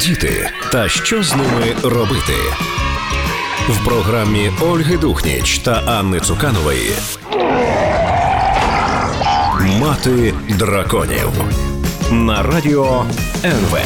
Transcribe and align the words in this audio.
Діти 0.00 0.50
та 0.72 0.88
що 0.88 1.22
з 1.22 1.34
ними 1.36 1.76
робити 1.82 2.34
в 3.68 3.84
програмі 3.84 4.52
Ольги 4.60 4.96
Духніч 4.96 5.58
та 5.58 5.72
Анни 5.72 6.20
Цуканової. 6.20 6.92
Мати 9.80 10.34
драконів 10.48 11.30
на 12.10 12.42
радіо 12.42 13.04
НВ. 13.44 13.78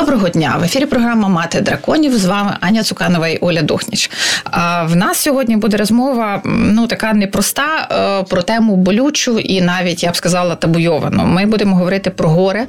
Доброго 0.00 0.28
дня! 0.28 0.56
В 0.60 0.64
ефірі 0.64 0.86
програма 0.86 1.28
Мати 1.28 1.60
драконів. 1.60 2.18
З 2.18 2.24
вами 2.24 2.56
Аня 2.60 2.82
Цуканова 2.82 3.28
і 3.28 3.38
Оля 3.40 3.62
Духніч. 3.62 4.10
В 4.84 4.96
нас 4.96 5.18
сьогодні 5.18 5.56
буде 5.56 5.76
розмова 5.76 6.42
ну 6.44 6.86
така 6.86 7.12
непроста 7.12 7.88
е, 7.90 8.24
про 8.30 8.42
тему 8.42 8.76
болючу 8.76 9.38
і 9.38 9.60
навіть 9.60 10.02
я 10.02 10.10
б 10.10 10.16
сказала 10.16 10.54
табуйовану. 10.54 11.24
Ми 11.24 11.46
будемо 11.46 11.76
говорити 11.76 12.10
про 12.10 12.28
горе, 12.28 12.66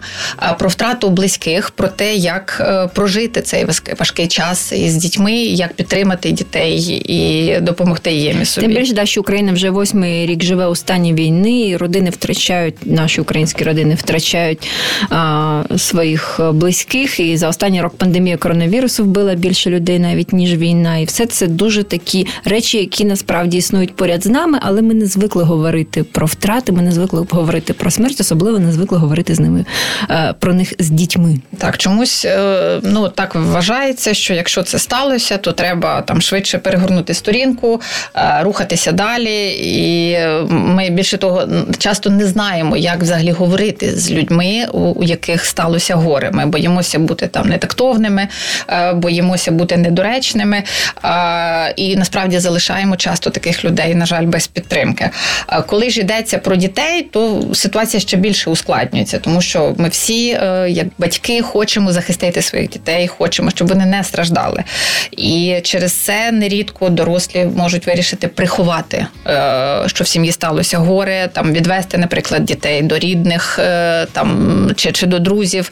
про 0.59 0.69
втрату 0.69 1.09
близьких, 1.09 1.69
про 1.69 1.87
те, 1.87 2.15
як 2.15 2.61
е, 2.65 2.87
прожити 2.87 3.41
цей 3.41 3.65
важкий 3.99 4.27
час 4.27 4.71
із 4.71 4.95
дітьми, 4.95 5.33
як 5.33 5.73
підтримати 5.73 6.31
дітей 6.31 7.03
і 7.05 7.59
допомогти 7.61 8.11
їм 8.11 8.45
собі. 8.45 8.67
Тим 8.67 8.75
більше, 8.75 8.93
да, 8.93 9.05
що 9.05 9.21
Україна 9.21 9.53
вже 9.53 9.69
восьмий 9.69 10.25
рік 10.25 10.43
живе 10.43 10.67
у 10.67 10.75
стані 10.75 11.13
війни, 11.13 11.67
і 11.67 11.77
родини 11.77 12.09
втрачають 12.09 12.75
наші 12.85 13.21
українські 13.21 13.63
родини 13.63 13.95
втрачають 13.95 14.69
а, 15.09 15.63
своїх 15.77 16.39
близьких 16.53 17.11
всіх. 17.11 17.19
І 17.21 17.37
за 17.37 17.47
останній 17.47 17.81
рок 17.81 17.97
пандемія 17.97 18.37
коронавірусу 18.37 19.03
вбила 19.03 19.35
більше 19.35 19.69
людей 19.69 19.99
навіть 19.99 20.33
ніж 20.33 20.55
війна. 20.55 20.97
І 20.97 21.05
все 21.05 21.25
це 21.25 21.47
дуже 21.47 21.83
такі 21.83 22.27
речі, 22.45 22.77
які 22.77 23.05
насправді 23.05 23.57
існують 23.57 23.95
поряд 23.95 24.23
з 24.23 24.27
нами, 24.27 24.59
але 24.61 24.81
ми 24.81 24.93
не 24.93 25.05
звикли 25.05 25.43
говорити 25.43 26.03
про 26.03 26.27
втрати. 26.27 26.71
Ми 26.71 26.81
не 26.81 26.91
звикли 26.91 27.25
говорити 27.29 27.73
про 27.73 27.91
смерть, 27.91 28.21
особливо 28.21 28.59
не 28.59 28.71
звикли 28.71 28.97
говорити 28.97 29.35
з 29.35 29.39
ними 29.39 29.65
е, 30.09 30.33
про 30.39 30.53
них 30.53 30.73
з 30.79 30.89
дітьми. 30.89 31.39
Так, 31.57 31.77
чомусь 31.77 32.25
е, 32.25 32.79
ну 32.83 33.09
так 33.09 33.35
вважається, 33.35 34.13
що 34.13 34.33
якщо 34.33 34.63
це 34.63 34.79
сталося, 34.79 35.37
то 35.37 35.51
треба 35.51 36.01
там 36.01 36.21
швидше 36.21 36.57
перегорнути 36.57 37.13
сторінку, 37.13 37.81
е, 38.15 38.39
рухатися 38.43 38.91
далі. 38.91 39.47
І 39.59 40.17
ми 40.49 40.89
більше 40.89 41.17
того 41.17 41.43
часто 41.77 42.09
не 42.09 42.27
знаємо, 42.27 42.77
як 42.77 43.01
взагалі 43.01 43.31
говорити 43.31 43.91
з 43.95 44.11
людьми, 44.11 44.67
у 44.73 45.03
яких 45.03 45.45
сталося 45.45 45.95
горе. 45.95 46.31
Ми 46.33 46.45
боїмося 46.45 46.99
бути 47.01 47.27
там 47.27 47.49
нетактовними, 47.49 48.27
е, 48.69 48.93
боїмося 48.93 49.51
бути 49.51 49.77
недоречними 49.77 50.63
е, 51.03 51.73
і 51.75 51.95
насправді 51.95 52.39
залишаємо 52.39 52.95
часто 52.95 53.29
таких 53.29 53.65
людей, 53.65 53.95
на 53.95 54.05
жаль, 54.05 54.25
без 54.25 54.47
підтримки. 54.47 55.09
Е, 55.49 55.63
коли 55.67 55.89
ж 55.89 55.99
йдеться 55.99 56.37
про 56.37 56.55
дітей, 56.55 57.01
то 57.01 57.43
ситуація 57.53 58.01
ще 58.01 58.17
більше 58.17 58.49
ускладнюється, 58.49 59.19
тому 59.19 59.41
що 59.41 59.75
ми 59.77 59.89
всі, 59.89 60.25
як 60.67 60.87
батьки, 60.97 61.41
хочемо 61.41 61.91
захистити 61.91 62.41
своїх 62.41 62.69
дітей, 62.69 63.07
хочемо, 63.07 63.49
щоб 63.49 63.67
вони 63.67 63.85
не 63.85 64.03
страждали. 64.03 64.63
І 65.11 65.59
через 65.63 65.93
це 65.93 66.31
нерідко 66.31 66.89
дорослі 66.89 67.45
можуть 67.55 67.87
вирішити 67.87 68.27
приховати, 68.27 69.07
що 69.85 70.03
в 70.03 70.07
сім'ї 70.07 70.31
сталося 70.31 70.77
горе, 70.77 71.29
там 71.33 71.53
відвести, 71.53 71.97
наприклад, 71.97 72.45
дітей 72.45 72.81
до 72.81 72.99
рідних 72.99 73.59
там 74.11 74.71
чи, 74.75 74.91
чи 74.91 75.05
до 75.05 75.19
друзів 75.19 75.71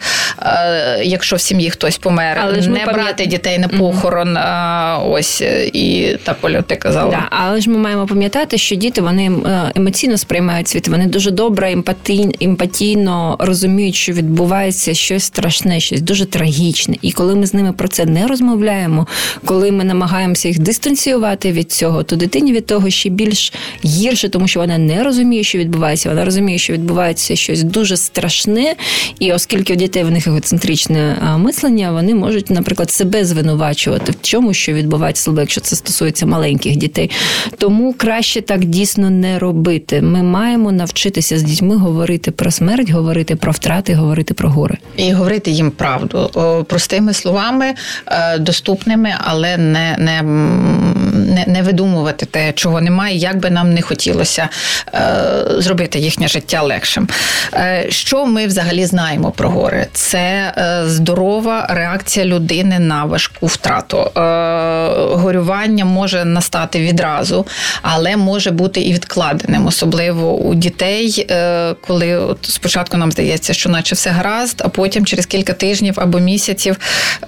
якщо 1.19 1.35
в 1.35 1.41
сім'ї 1.41 1.69
хтось 1.69 1.97
помер, 1.97 2.37
але 2.41 2.61
ж 2.61 2.69
не 2.69 2.85
брати 2.85 3.25
дітей 3.25 3.59
на 3.59 3.67
похорон. 3.67 4.37
Mm-hmm. 4.37 5.11
Ось 5.11 5.41
і 5.73 6.17
так 6.23 6.37
Оля, 6.41 6.61
ти 6.61 6.75
казала. 6.75 7.11
Да, 7.11 7.27
але 7.29 7.61
ж 7.61 7.69
ми 7.69 7.77
маємо 7.77 8.05
пам'ятати, 8.05 8.57
що 8.57 8.75
діти 8.75 9.01
вони 9.01 9.31
е, 9.45 9.71
емоційно 9.75 10.17
сприймають 10.17 10.67
світ. 10.67 10.87
Вони 10.87 11.05
дуже 11.05 11.31
добре, 11.31 11.71
емпатійно, 11.71 12.31
емпатійно 12.41 13.35
розуміють, 13.39 13.95
що 13.95 14.13
відбувається 14.13 14.93
щось 14.93 15.23
страшне, 15.23 15.79
щось 15.79 16.01
дуже 16.01 16.25
трагічне. 16.25 16.95
І 17.01 17.11
коли 17.11 17.35
ми 17.35 17.45
з 17.45 17.53
ними 17.53 17.73
про 17.73 17.87
це 17.87 18.05
не 18.05 18.27
розмовляємо, 18.27 19.07
коли 19.45 19.71
ми 19.71 19.83
намагаємося 19.83 20.47
їх 20.47 20.59
дистанціювати 20.59 21.51
від 21.51 21.71
цього, 21.71 22.03
то 22.03 22.15
дитині 22.15 22.53
від 22.53 22.65
того 22.65 22.89
ще 22.89 23.09
більш 23.09 23.53
гірше, 23.85 24.29
тому 24.29 24.47
що 24.47 24.59
вона 24.59 24.77
не 24.77 25.03
розуміє, 25.03 25.43
що 25.43 25.57
відбувається. 25.57 26.09
Вона 26.09 26.25
розуміє, 26.25 26.57
що 26.57 26.73
відбувається 26.73 27.35
щось 27.35 27.63
дуже 27.63 27.97
страшне, 27.97 28.75
і 29.19 29.33
оскільки 29.33 29.73
у 29.73 29.75
дітей 29.75 30.03
в 30.03 30.11
них 30.11 30.27
егоцентричне 30.27 31.08
мислення, 31.37 31.91
вони 31.91 32.15
можуть, 32.15 32.49
наприклад, 32.49 32.91
себе 32.91 33.25
звинувачувати 33.25 34.11
в 34.11 34.15
чому, 34.21 34.53
що 34.53 34.73
відбувається, 34.73 35.21
особливо 35.21 35.41
якщо 35.41 35.61
це 35.61 35.75
стосується 35.75 36.25
маленьких 36.25 36.75
дітей. 36.75 37.11
Тому 37.57 37.93
краще 37.93 38.41
так 38.41 38.65
дійсно 38.65 39.09
не 39.09 39.39
робити. 39.39 40.01
Ми 40.01 40.23
маємо 40.23 40.71
навчитися 40.71 41.39
з 41.39 41.43
дітьми 41.43 41.75
говорити 41.75 42.31
про 42.31 42.51
смерть, 42.51 42.89
говорити 42.89 43.35
про 43.35 43.51
втрати, 43.51 43.93
говорити 43.93 44.33
про 44.33 44.49
горе 44.49 44.77
і 44.97 45.11
говорити 45.13 45.51
їм 45.51 45.71
правду 45.71 46.31
простими 46.67 47.13
словами, 47.13 47.73
е, 48.07 48.37
доступними, 48.37 49.13
але 49.23 49.57
не 49.57 49.95
не, 49.97 50.21
не, 51.13 51.45
не 51.47 51.61
видумувати 51.61 52.25
те, 52.25 52.53
чого 52.53 52.81
немає, 52.81 53.17
як 53.17 53.37
би 53.37 53.49
нам 53.49 53.73
не 53.73 53.81
хотілося 53.81 54.49
е, 54.93 55.01
зробити 55.57 55.99
їхнє 55.99 56.27
життя 56.27 56.61
легшим. 56.61 57.07
Е, 57.53 57.85
що 57.89 58.25
ми 58.25 58.47
взагалі 58.47 58.85
знаємо 58.85 59.31
про 59.31 59.49
горе? 59.49 59.87
Це 59.93 60.53
здорова 60.99 61.65
реакція 61.69 62.25
людини 62.25 62.79
на 62.79 63.05
важку 63.05 63.45
втрату. 63.45 63.97
Е, 64.99 65.15
горювання 65.15 65.85
може 65.85 66.25
настати 66.25 66.79
відразу, 66.79 67.45
але 67.81 68.17
може 68.17 68.51
бути 68.51 68.81
і 68.81 68.93
відкладеним, 68.93 69.67
особливо 69.67 70.33
у 70.33 70.55
дітей, 70.55 71.27
е, 71.31 71.73
коли 71.87 72.17
от 72.17 72.37
спочатку 72.41 72.97
нам 72.97 73.11
здається, 73.11 73.53
що 73.53 73.69
наче 73.69 73.95
все 73.95 74.09
гаразд, 74.09 74.61
а 74.65 74.69
потім 74.69 75.05
через 75.05 75.25
кілька 75.25 75.53
тижнів 75.53 75.93
або 75.97 76.19
місяців 76.19 76.77
е, 77.21 77.27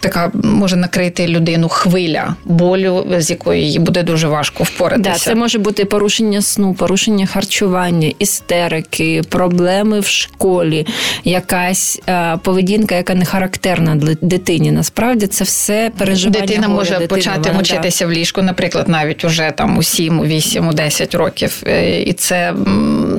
така 0.00 0.30
може 0.34 0.76
накрити 0.76 1.28
людину 1.28 1.68
хвиля 1.68 2.34
болю, 2.44 3.06
з 3.18 3.30
якою 3.30 3.62
їй 3.62 3.78
буде 3.78 4.02
дуже 4.02 4.28
важко 4.28 4.64
впоратися. 4.64 5.10
Да, 5.10 5.18
Це 5.18 5.34
може 5.34 5.58
бути 5.58 5.84
порушення 5.84 6.42
сну, 6.42 6.74
порушення 6.74 7.26
харчування, 7.26 8.12
істерики, 8.18 9.22
проблеми 9.28 10.00
в 10.00 10.06
школі, 10.06 10.86
якась 11.24 12.00
поведінка, 12.42 12.94
яка 12.94 13.14
не 13.14 13.24
характерна 13.24 13.94
для 13.94 14.14
дитині. 14.22 14.70
Насправді 14.70 15.26
це 15.26 15.44
все 15.44 15.90
переживання. 15.98 16.25
Дитина 16.30 16.66
горя. 16.66 16.78
може 16.78 16.90
Дитина, 16.90 17.08
почати 17.08 17.40
вона, 17.40 17.52
мучитися 17.52 18.04
да. 18.04 18.10
в 18.10 18.12
ліжку, 18.12 18.42
наприклад, 18.42 18.88
навіть 18.88 19.24
уже 19.24 19.52
там 19.56 19.78
у 19.78 19.82
7, 19.82 20.20
у 20.20 20.24
8, 20.24 20.68
у 20.68 20.72
10 20.72 21.14
років. 21.14 21.62
Е, 21.66 22.00
і 22.00 22.12
це 22.12 22.54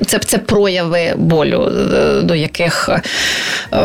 це, 0.08 0.20
це 0.20 0.38
прояви 0.38 1.14
болю, 1.16 1.72
е, 1.94 2.22
до 2.22 2.36
яких 2.36 2.90
е, 2.90 3.02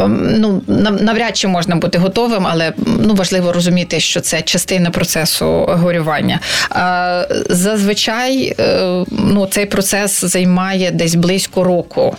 ну, 0.09 0.63
навряд 1.01 1.37
чи 1.37 1.49
можна 1.49 1.77
бути 1.77 1.99
готовим, 1.99 2.47
але 2.47 2.73
ну, 2.87 3.15
важливо 3.15 3.53
розуміти, 3.53 4.01
що 4.01 4.21
це 4.21 4.43
частина 4.43 4.91
процесу 4.91 5.47
горювання. 5.69 6.41
Зазвичай 7.49 8.57
ну, 9.11 9.47
цей 9.47 9.67
процес 9.67 10.25
займає 10.25 10.91
десь 10.91 11.15
близько 11.15 11.65
року, 11.65 12.17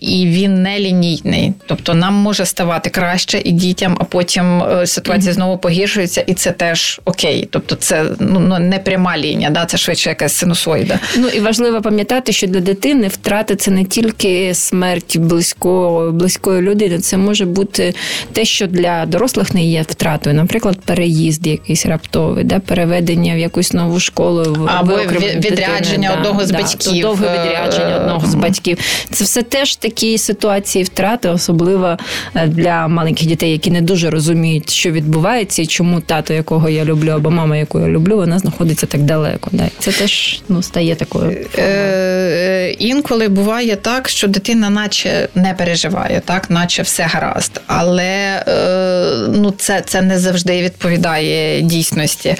і 0.00 0.26
він 0.26 0.62
не 0.62 0.78
лінійний. 0.78 1.52
Тобто 1.66 1.94
нам 1.94 2.14
може 2.14 2.46
ставати 2.46 2.90
краще 2.90 3.40
і 3.44 3.52
дітям, 3.52 3.96
а 4.00 4.04
потім 4.04 4.62
ситуація 4.84 5.32
знову 5.32 5.58
погіршується, 5.58 5.85
і 6.26 6.34
це 6.34 6.52
теж 6.52 7.00
окей. 7.04 7.48
Тобто, 7.50 7.74
це 7.74 8.04
ну, 8.20 8.40
ну 8.40 8.58
не 8.58 8.78
пряма 8.78 9.18
лінія, 9.18 9.50
да 9.50 9.66
це 9.66 9.76
швидше 9.76 10.08
якась 10.08 10.32
синусоїда. 10.32 10.98
Ну 11.16 11.28
і 11.28 11.40
важливо 11.40 11.80
пам'ятати, 11.80 12.32
що 12.32 12.46
для 12.46 12.60
дитини 12.60 13.08
втрати 13.08 13.56
це 13.56 13.70
не 13.70 13.84
тільки 13.84 14.54
смерть 14.54 15.16
близького 15.18 16.12
близької 16.12 16.62
людини, 16.62 16.98
це 16.98 17.16
може 17.16 17.44
бути 17.44 17.94
те, 18.32 18.44
що 18.44 18.66
для 18.66 19.06
дорослих 19.06 19.54
не 19.54 19.64
є 19.64 19.82
втратою, 19.82 20.36
наприклад, 20.36 20.78
переїзд 20.84 21.46
якийсь 21.46 21.86
раптовий, 21.86 22.44
да, 22.44 22.58
переведення 22.58 23.34
в 23.34 23.38
якусь 23.38 23.72
нову 23.72 24.00
школу 24.00 24.68
або 24.76 24.96
відрядження 24.96 26.08
дитини, 26.08 26.10
одного 26.18 26.40
да, 26.40 26.46
з 26.46 26.50
батьків. 26.50 27.02
Довге 27.02 27.28
відрядження 27.32 27.96
одного 27.96 28.26
з 28.26 28.34
батьків. 28.34 28.78
Це 29.10 29.24
все 29.24 29.42
теж 29.42 29.76
такі 29.76 30.18
ситуації 30.18 30.84
втрати, 30.84 31.28
особливо 31.28 31.96
е, 32.34 32.46
для 32.46 32.88
маленьких 32.88 33.28
дітей, 33.28 33.52
які 33.52 33.70
не 33.70 33.80
дуже 33.80 34.10
розуміють, 34.10 34.70
що 34.70 34.90
відбувається, 34.90 35.62
і 35.62 35.66
чому 35.76 36.00
тато, 36.00 36.34
якого 36.34 36.68
я 36.68 36.84
люблю, 36.84 37.10
або 37.10 37.30
мама, 37.30 37.56
яку 37.56 37.80
я 37.80 37.88
люблю, 37.88 38.16
вона 38.16 38.38
знаходиться 38.38 38.86
так 38.86 39.00
далеко. 39.00 39.50
Да. 39.52 39.64
Це 39.78 39.92
теж 39.92 40.42
ну 40.48 40.62
стає 40.62 40.94
такою. 40.94 41.36
Е, 41.58 41.62
е, 41.62 42.70
Інколи 42.70 43.28
буває 43.28 43.76
так, 43.76 44.08
що 44.08 44.28
дитина, 44.28 44.70
наче 44.70 45.28
не 45.34 45.54
переживає, 45.54 46.22
так, 46.24 46.50
наче 46.50 46.82
все 46.82 47.02
гаразд, 47.02 47.60
але 47.66 48.42
е, 48.48 49.28
ну 49.28 49.50
це 49.58 49.82
це 49.86 50.02
не 50.02 50.18
завжди 50.18 50.62
відповідає 50.62 51.62
дійсності. 51.62 52.34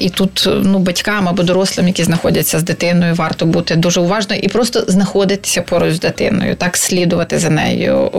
І 0.00 0.10
тут 0.10 0.48
ну, 0.62 0.78
батькам 0.78 1.28
або 1.28 1.42
дорослим, 1.42 1.86
які 1.86 2.04
знаходяться 2.04 2.58
з 2.58 2.62
дитиною, 2.62 3.14
варто 3.14 3.46
бути 3.46 3.76
дуже 3.76 4.00
уважною 4.00 4.40
і 4.44 4.48
просто 4.48 4.84
знаходитися 4.88 5.62
поруч 5.62 5.94
з 5.94 6.00
дитиною, 6.00 6.54
так 6.54 6.76
слідувати 6.76 7.38
за 7.38 7.50
нею 7.50 8.10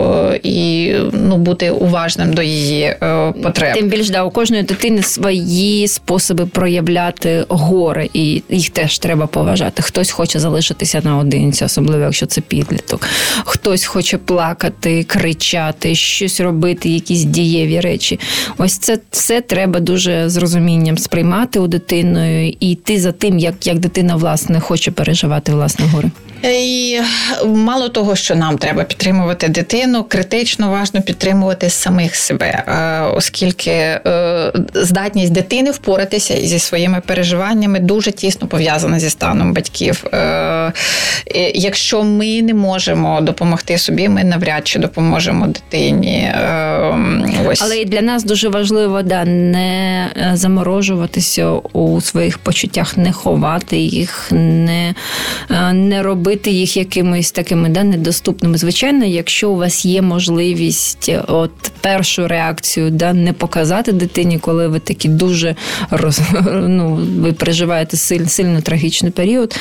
і 0.42 0.92
ну, 1.12 1.36
бути 1.36 1.70
уважним 1.70 2.32
до 2.32 2.42
її 2.42 2.96
потреб. 3.42 3.74
Тим 3.74 3.88
більш 3.88 4.07
да, 4.10 4.24
у 4.24 4.30
кожної 4.30 4.62
дитини 4.62 5.02
свої 5.02 5.88
способи 5.88 6.46
проявляти 6.46 7.44
горе, 7.48 8.08
і 8.12 8.42
їх 8.48 8.70
теж 8.70 8.98
треба 8.98 9.26
поважати. 9.26 9.82
Хтось 9.82 10.10
хоче 10.10 10.40
залишитися 10.40 11.00
наодинці, 11.04 11.64
особливо 11.64 12.02
якщо 12.02 12.26
це 12.26 12.40
підліток. 12.40 13.06
Хтось 13.44 13.84
хоче 13.84 14.18
плакати, 14.18 15.04
кричати, 15.04 15.94
щось 15.94 16.40
робити, 16.40 16.88
якісь 16.88 17.24
дієві 17.24 17.80
речі. 17.80 18.20
Ось 18.58 18.78
це 18.78 18.98
все 19.10 19.40
треба 19.40 19.80
дуже 19.80 20.28
з 20.28 20.36
розумінням 20.36 20.98
сприймати 20.98 21.60
у 21.60 21.66
дитиною 21.66 22.48
і 22.60 22.70
йти 22.70 23.00
за 23.00 23.12
тим, 23.12 23.38
як, 23.38 23.66
як 23.66 23.78
дитина 23.78 24.16
власне 24.16 24.60
хоче 24.60 24.90
переживати 24.90 25.52
власне 25.52 25.86
горе. 25.86 26.10
І 26.42 27.00
мало 27.46 27.88
того, 27.88 28.16
що 28.16 28.34
нам 28.34 28.58
треба 28.58 28.84
підтримувати 28.84 29.48
дитину, 29.48 30.04
критично 30.04 30.70
важно 30.70 31.02
підтримувати 31.02 31.70
самих 31.70 32.16
себе, 32.16 32.46
е, 32.46 33.00
оскільки 33.14 33.70
е, 33.70 34.52
здатність 34.74 35.32
дитини 35.32 35.70
впоратися 35.70 36.40
зі 36.40 36.58
своїми 36.58 37.02
переживаннями 37.06 37.80
дуже 37.80 38.12
тісно 38.12 38.46
пов'язана 38.48 39.00
зі 39.00 39.10
станом 39.10 39.52
батьків. 39.52 40.04
Е, 40.12 40.72
якщо 41.54 42.02
ми 42.02 42.42
не 42.42 42.54
можемо 42.54 43.20
допомогти 43.20 43.78
собі, 43.78 44.08
ми 44.08 44.24
навряд 44.24 44.66
чи 44.66 44.78
допоможемо 44.78 45.46
дитині. 45.46 46.32
Ось. 47.46 47.62
Але 47.62 47.78
і 47.78 47.84
для 47.84 48.00
нас 48.00 48.24
дуже 48.24 48.48
важливо 48.48 49.02
да, 49.02 49.24
не 49.24 50.08
заморожуватися 50.34 51.50
у 51.50 52.00
своїх 52.00 52.38
почуттях, 52.38 52.96
не 52.96 53.12
ховати 53.12 53.76
їх, 53.76 54.28
не, 54.32 54.94
не 55.72 56.02
робити 56.02 56.27
робити 56.28 56.50
їх 56.50 56.76
якимись 56.76 57.32
такими 57.32 57.68
да, 57.68 57.84
недоступними. 57.84 58.58
Звичайно, 58.58 59.04
якщо 59.04 59.50
у 59.50 59.56
вас 59.56 59.84
є 59.84 60.02
можливість 60.02 61.10
от 61.28 61.50
першу 61.80 62.28
реакцію 62.28 62.90
да, 62.90 63.12
не 63.12 63.32
показати 63.32 63.92
дитині, 63.92 64.38
коли 64.38 64.68
ви 64.68 64.78
такі 64.78 65.08
дуже 65.08 65.56
роз, 65.90 66.20
ну, 66.52 66.94
ви 67.20 67.32
переживаєте 67.32 67.96
силь, 67.96 68.26
сильно 68.26 68.60
трагічний 68.60 69.12
період, 69.12 69.56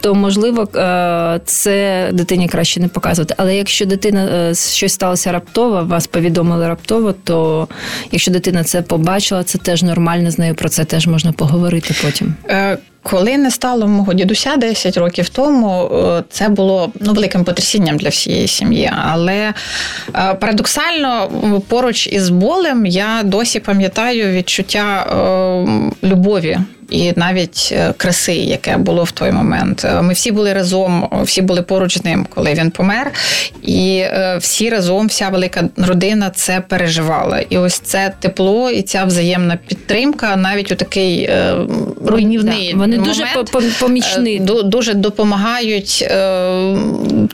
то 0.00 0.14
можливо 0.14 0.62
е, 0.62 1.40
це 1.44 2.08
дитині 2.12 2.48
краще 2.48 2.80
не 2.80 2.88
показувати. 2.88 3.34
Але 3.36 3.56
якщо 3.56 3.86
дитина 3.86 4.24
е, 4.24 4.54
щось 4.54 4.92
сталося 4.92 5.32
раптово, 5.32 5.84
вас 5.84 6.06
повідомили 6.06 6.68
раптово, 6.68 7.14
то 7.24 7.68
якщо 8.12 8.30
дитина 8.30 8.64
це 8.64 8.82
побачила, 8.82 9.44
це 9.44 9.58
теж 9.58 9.82
нормально 9.82 10.30
з 10.30 10.38
нею 10.38 10.54
про 10.54 10.68
це 10.68 10.84
теж 10.84 11.06
можна 11.06 11.32
поговорити 11.32 11.94
потім. 12.02 12.34
Коли 13.10 13.38
не 13.38 13.50
стало 13.50 13.86
мого 13.86 14.14
дідуся 14.14 14.56
10 14.56 14.96
років 14.96 15.28
тому, 15.28 15.84
е, 15.84 16.24
це 16.30 16.48
було 16.48 16.92
ну, 17.00 17.12
великим 17.12 17.44
потрясінням 17.44 17.96
для 17.96 18.08
всієї 18.08 18.48
сім'ї. 18.48 18.92
Але 19.12 19.54
е, 20.14 20.34
парадоксально, 20.34 21.30
поруч 21.68 22.06
із 22.06 22.28
болем 22.28 22.86
я 22.86 23.22
досі 23.24 23.60
пам'ятаю 23.60 24.32
відчуття 24.32 25.06
е, 26.02 26.08
любові 26.08 26.58
і 26.90 27.12
навіть 27.16 27.68
е, 27.72 27.94
краси, 27.96 28.34
яке 28.34 28.76
було 28.76 29.04
в 29.04 29.10
той 29.10 29.32
момент. 29.32 29.84
Е, 29.84 30.02
ми 30.02 30.12
всі 30.12 30.32
були 30.32 30.52
разом, 30.52 31.08
всі 31.22 31.42
були 31.42 31.62
поруч 31.62 31.98
з 31.98 32.04
ним, 32.04 32.26
коли 32.34 32.54
він 32.54 32.70
помер, 32.70 33.12
і 33.62 33.98
е, 33.98 34.38
всі 34.40 34.70
разом, 34.70 35.06
вся 35.06 35.28
велика 35.28 35.68
родина 35.76 36.30
це 36.30 36.62
переживала. 36.68 37.40
І 37.48 37.58
ось 37.58 37.78
це 37.78 38.12
тепло 38.20 38.70
і 38.70 38.82
ця 38.82 39.04
взаємна 39.04 39.58
підтримка, 39.68 40.36
навіть 40.36 40.72
у 40.72 40.74
такий 40.74 41.30
руйнівний 42.06 42.72
да, 42.72 42.78
вони 42.78 42.98
момент, 42.98 43.16
дуже 43.16 43.70
помічні. 43.80 44.38
дуже 44.64 44.94
допомагають 44.94 46.06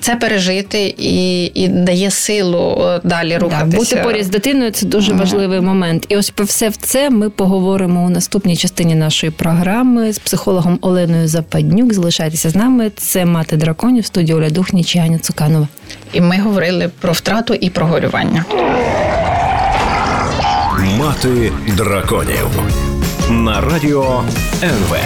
це 0.00 0.16
пережити 0.20 0.94
і 0.98 1.44
і 1.44 1.68
дає 1.68 2.10
силу 2.10 2.90
далі 3.04 3.36
рухатися. 3.36 3.66
Да, 3.66 3.76
бути 3.76 3.96
поряд 3.96 4.24
з 4.24 4.28
дитиною 4.28 4.70
це 4.70 4.86
дуже 4.86 5.12
важливий 5.12 5.60
момент. 5.60 6.06
І 6.08 6.16
ось 6.16 6.30
про 6.30 6.44
все 6.44 6.68
в 6.68 6.76
це 6.76 7.10
ми 7.10 7.30
поговоримо 7.30 8.04
у 8.04 8.08
наступній 8.08 8.56
частині 8.56 8.94
нашої 8.94 9.32
програми 9.42 10.12
з 10.12 10.18
психологом 10.18 10.78
Оленою 10.80 11.28
Западнюк. 11.28 11.92
Залишайтеся 11.92 12.50
з 12.50 12.54
нами. 12.54 12.90
Це 12.96 13.24
мати 13.24 13.56
драконів 13.56 14.06
студія 14.06 14.36
Оля 14.36 14.50
Духніч 14.50 14.96
і 14.96 14.98
Аня 14.98 15.18
Цуканова. 15.18 15.68
І 16.12 16.20
ми 16.20 16.38
говорили 16.38 16.90
про 17.00 17.12
втрату 17.12 17.54
і 17.54 17.70
про 17.70 17.86
горювання. 17.86 18.44
Мати 20.98 21.52
драконів 21.76 22.48
на 23.30 23.60
радіо 23.60 24.22
НВ. 24.62 24.96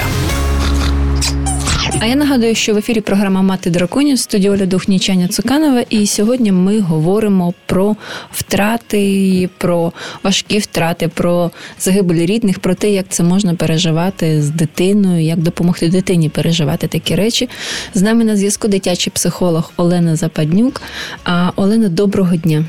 А 2.01 2.07
я 2.07 2.15
нагадую, 2.15 2.55
що 2.55 2.75
в 2.75 2.77
ефірі 2.77 3.01
програма 3.01 3.43
Мати 3.43 3.71
драконів 3.71 4.19
студія 4.19 4.51
Оля 4.51 5.29
Цуканова. 5.29 5.81
І 5.91 6.07
сьогодні 6.07 6.53
ми 6.53 6.81
говоримо 6.81 7.55
про 7.67 7.97
втрати, 8.31 9.49
про 9.59 9.93
важкі 10.23 10.59
втрати, 10.59 11.09
про 11.09 11.51
загибель 11.79 12.27
рідних, 12.27 12.59
про 12.59 12.75
те, 12.75 12.91
як 12.91 13.07
це 13.09 13.23
можна 13.23 13.55
переживати 13.55 14.43
з 14.43 14.51
дитиною, 14.51 15.23
як 15.23 15.39
допомогти 15.39 15.89
дитині 15.89 16.29
переживати 16.29 16.87
такі 16.87 17.15
речі. 17.15 17.49
З 17.95 18.03
нами 18.03 18.25
на 18.25 18.37
зв'язку 18.37 18.69
дитячий 18.69 19.13
психолог 19.17 19.73
Олена 19.77 20.17
Западнюк. 20.17 20.83
А 21.25 21.51
Олена, 21.57 21.89
доброго 21.89 22.37
дня. 22.37 22.65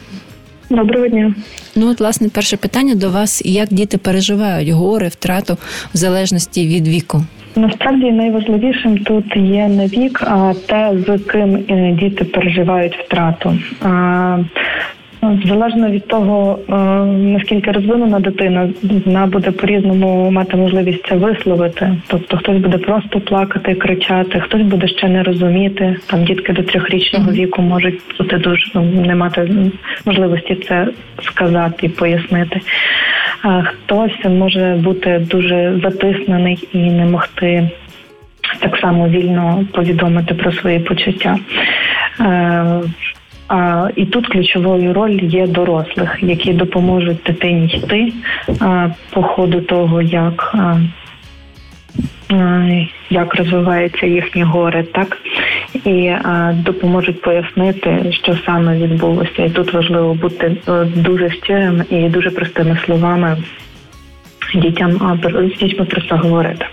Доброго 0.70 1.08
дня. 1.08 1.34
Ну, 1.76 1.92
от, 1.92 2.00
власне, 2.00 2.30
перше 2.30 2.58
питання 2.58 2.96
до 2.96 3.10
вас: 3.10 3.42
як 3.46 3.70
діти 3.70 3.98
переживають 3.98 4.70
горе, 4.70 5.08
втрату 5.08 5.58
в 5.94 5.98
залежності 5.98 6.68
від 6.68 6.88
віку? 6.88 7.24
Насправді 7.56 8.12
найважливішим 8.12 8.98
тут 8.98 9.36
є 9.36 9.68
не 9.68 9.88
вік, 9.88 10.24
а 10.28 10.54
те, 10.66 10.92
з 11.08 11.18
ким 11.32 11.56
е, 11.70 11.98
діти 12.00 12.26
переживають 12.26 12.96
втрату. 12.96 13.58
Залежно 15.46 15.90
від 15.90 16.08
того, 16.08 16.60
е, 16.70 16.74
наскільки 17.06 17.72
розвинена 17.72 18.20
дитина, 18.20 18.70
вона 19.06 19.26
буде 19.26 19.52
по-різному 19.52 20.32
мати 20.32 20.58
можливість 20.58 21.08
це 21.08 21.16
висловити. 21.16 21.96
Тобто 22.08 22.38
хтось 22.38 22.58
буде 22.58 22.78
просто 22.78 23.20
плакати, 23.20 23.76
кричати, 23.76 24.40
хтось 24.40 24.62
буде 24.62 24.88
ще 24.88 25.08
не 25.08 25.24
розуміти. 25.24 25.96
Там 26.08 26.24
дітки 26.24 26.54
до 26.54 26.64
трьохрічного 26.64 27.32
віку 27.32 27.62
можуть 27.62 28.02
бути 28.20 28.38
дуже 28.38 28.72
ну, 28.76 28.82
не 28.82 29.16
мати 29.16 29.52
можливості 30.06 30.56
це 30.56 30.88
сказати 31.22 31.86
і 31.86 31.90
пояснити. 31.90 32.62
А 33.44 33.64
хтось 33.64 34.26
може 34.26 34.78
бути 34.84 35.26
дуже 35.32 35.80
затиснений 35.84 36.68
і 36.74 36.78
не 36.78 37.06
могти 37.06 37.70
так 38.60 38.78
само 38.78 39.08
вільно 39.08 39.66
повідомити 39.74 40.34
про 40.34 40.52
свої 40.52 40.80
почуття. 40.80 41.38
Е, 43.52 43.92
І 43.96 44.06
тут 44.06 44.28
ключовою 44.28 44.94
роль 44.94 45.20
є 45.22 45.48
дорослих, 45.48 46.18
які 46.22 46.54
допоможуть 46.54 47.24
дитині 47.26 47.68
йти 47.68 48.14
по 49.10 49.24
ходу 49.24 49.62
того, 49.62 50.02
як 50.02 50.56
як 53.10 53.36
розвивається 53.36 54.06
їхнє 54.06 54.44
горе, 54.44 54.84
так 54.84 55.18
і 55.86 56.14
допоможуть 56.54 57.22
пояснити, 57.22 58.12
що 58.24 58.38
саме 58.46 58.78
відбулося. 58.78 59.44
І 59.44 59.50
тут 59.50 59.74
важливо 59.74 60.14
бути 60.14 60.58
дуже 60.96 61.30
щирим 61.30 61.84
і 61.90 62.10
дуже 62.10 62.30
простими 62.30 62.80
словами 62.86 63.38
дітям 64.56 65.20
з 65.56 65.60
дітьми 65.60 65.86
про 65.86 66.02
це 66.02 66.16
говорити. 66.16 66.66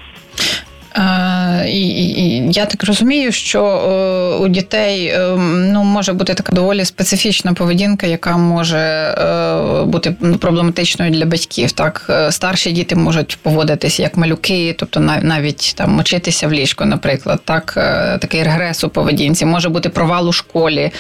І, 1.67 1.89
і 1.89 2.53
Я 2.53 2.67
так 2.67 2.85
розумію, 2.85 3.33
що 3.33 3.65
е, 3.65 4.45
у 4.45 4.49
дітей 4.49 5.07
е, 5.07 5.37
ну 5.73 5.85
може 5.85 6.13
бути 6.13 6.35
така 6.35 6.53
доволі 6.53 6.85
специфічна 6.85 7.53
поведінка, 7.53 8.07
яка 8.07 8.37
може 8.37 8.79
е, 8.79 9.85
бути 9.85 10.11
проблематичною 10.41 11.11
для 11.11 11.27
батьків. 11.27 11.73
Так, 11.73 12.11
старші 12.31 12.73
діти 12.73 12.97
можуть 12.97 13.39
поводитися 13.43 14.03
як 14.03 14.17
малюки, 14.17 14.75
тобто 14.79 15.01
навіть 15.01 15.75
там 15.77 15.91
мочитися 15.91 16.49
в 16.49 16.53
ліжко, 16.53 16.85
наприклад, 16.85 17.41
так 17.45 17.73
такий 18.21 18.43
регрес 18.43 18.85
у 18.85 18.89
поведінці, 18.89 19.45
може 19.45 19.69
бути 19.69 19.89
провал 19.89 20.29
у 20.29 20.33
школі, 20.33 20.91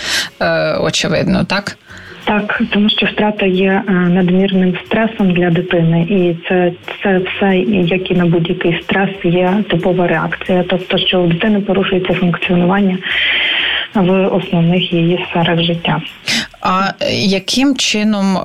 очевидно, 0.81 1.45
так. 1.45 1.77
Так, 2.25 2.63
тому 2.71 2.89
що 2.89 3.07
втрата 3.07 3.47
є 3.47 3.83
е, 3.89 3.93
надмірним 3.93 4.77
стресом 4.87 5.33
для 5.33 5.51
дитини, 5.51 6.03
і 6.03 6.37
це 6.49 6.73
це 7.03 7.19
все, 7.19 7.57
як 7.85 8.11
і 8.11 8.15
на 8.15 8.27
будь-який 8.27 8.83
стрес, 8.83 9.11
є 9.25 9.55
типова 9.71 10.07
реакція. 10.07 10.65
Тобто, 10.69 10.99
що 10.99 11.21
у 11.21 11.27
дитини 11.27 11.61
порушується 11.61 12.15
функціонування 12.15 12.99
в 13.95 14.37
основних 14.37 14.93
її 14.93 15.27
сферах 15.31 15.63
життя. 15.63 16.01
А 16.61 16.91
яким 17.11 17.77
чином 17.77 18.39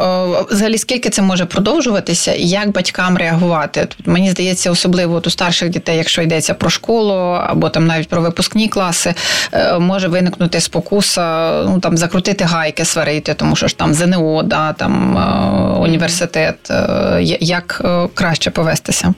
взагалі 0.50 0.78
скільки 0.78 1.10
це 1.10 1.22
може 1.22 1.46
продовжуватися, 1.46 2.34
і 2.34 2.48
як 2.48 2.72
батькам 2.72 3.18
реагувати? 3.18 3.88
Мені 4.06 4.30
здається, 4.32 4.72
особливо 4.72 5.16
от 5.16 5.28
у 5.28 5.30
старших 5.30 5.70
дітей, 5.70 5.98
якщо 5.98 6.22
йдеться 6.22 6.54
про 6.54 6.70
школу 6.70 7.14
або 7.48 7.70
там 7.70 7.88
навіть 7.88 8.10
про 8.10 8.22
випускні 8.22 8.68
класи, 8.68 9.14
е, 9.54 9.80
може 9.80 10.08
виникнути 10.08 10.60
спокуса, 10.60 11.54
ну 11.64 11.80
там 11.80 11.98
закрутити 11.98 12.44
гайки, 12.44 12.86
сварити, 12.86 13.34
тому 13.34 13.56
що 13.56 13.68
ж 13.68 13.78
там 13.78 13.94
ЗНО, 13.94 14.44
да 14.44 14.74
там 14.74 15.18
е, 15.18 15.80
університет. 15.80 16.72
Е, 16.72 17.20
як 17.40 17.82
краще 18.14 18.52
повестися? 18.52 19.14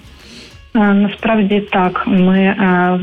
Е, 0.76 0.80
насправді 0.80 1.60
так. 1.60 2.04
Ми 2.08 2.40
е, 2.40 3.00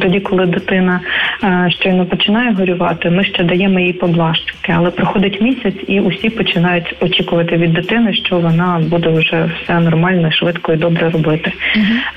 тоді, 0.00 0.20
коли 0.20 0.46
дитина 0.46 1.00
е, 1.44 1.70
щойно 1.70 2.06
починає 2.06 2.52
горювати, 2.52 3.10
ми 3.10 3.24
ще 3.24 3.44
даємо 3.44 3.80
їй 3.80 3.92
поблажки, 3.92 4.72
але 4.76 4.90
проходить 4.90 5.40
місяць, 5.40 5.74
і 5.86 6.00
усі 6.00 6.30
починають 6.30 6.96
очікувати 7.00 7.56
від 7.56 7.72
дитини, 7.72 8.14
що 8.14 8.38
вона 8.38 8.80
буде 8.90 9.08
вже 9.08 9.50
все 9.62 9.80
нормально, 9.80 10.32
швидко 10.32 10.72
і 10.72 10.76
добре 10.76 11.10
робити. 11.10 11.52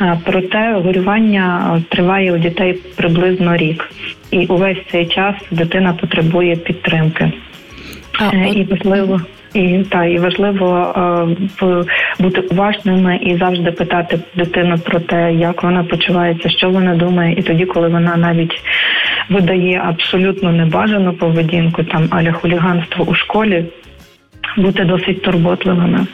uh 0.02 0.18
Проте 0.26 0.74
горювання 0.74 1.82
триває 1.90 2.34
у 2.34 2.38
дітей 2.38 2.80
приблизно 2.96 3.58
рік, 3.58 3.92
і 4.32 4.46
увесь 4.46 4.78
цей 4.92 5.06
час 5.06 5.36
дитина 5.52 5.94
потребує 5.94 6.56
підтримки. 6.56 7.32
А, 8.20 8.36
і 8.36 8.64
важливо. 8.64 9.22
І 9.58 9.84
та 9.90 10.06
і 10.06 10.18
важливо 10.18 10.94
е, 11.62 11.86
бути 12.20 12.42
уважними 12.42 13.18
і 13.18 13.38
завжди 13.38 13.72
питати 13.72 14.20
дитину 14.36 14.78
про 14.78 15.00
те, 15.00 15.34
як 15.34 15.64
вона 15.64 15.84
почувається, 15.84 16.50
що 16.50 16.70
вона 16.70 16.96
думає, 16.96 17.36
і 17.38 17.42
тоді, 17.42 17.66
коли 17.66 17.88
вона 17.88 18.18
навіть 18.18 18.62
видає 19.30 19.82
абсолютно 19.86 20.52
небажану 20.52 21.14
поведінку, 21.14 21.84
там 21.84 22.08
аля 22.10 22.32
хуліганство 22.32 23.06
у 23.06 23.16
школі. 23.16 23.66
Бути 24.58 24.86
досить 24.86 25.22
турботливими, 25.22 26.08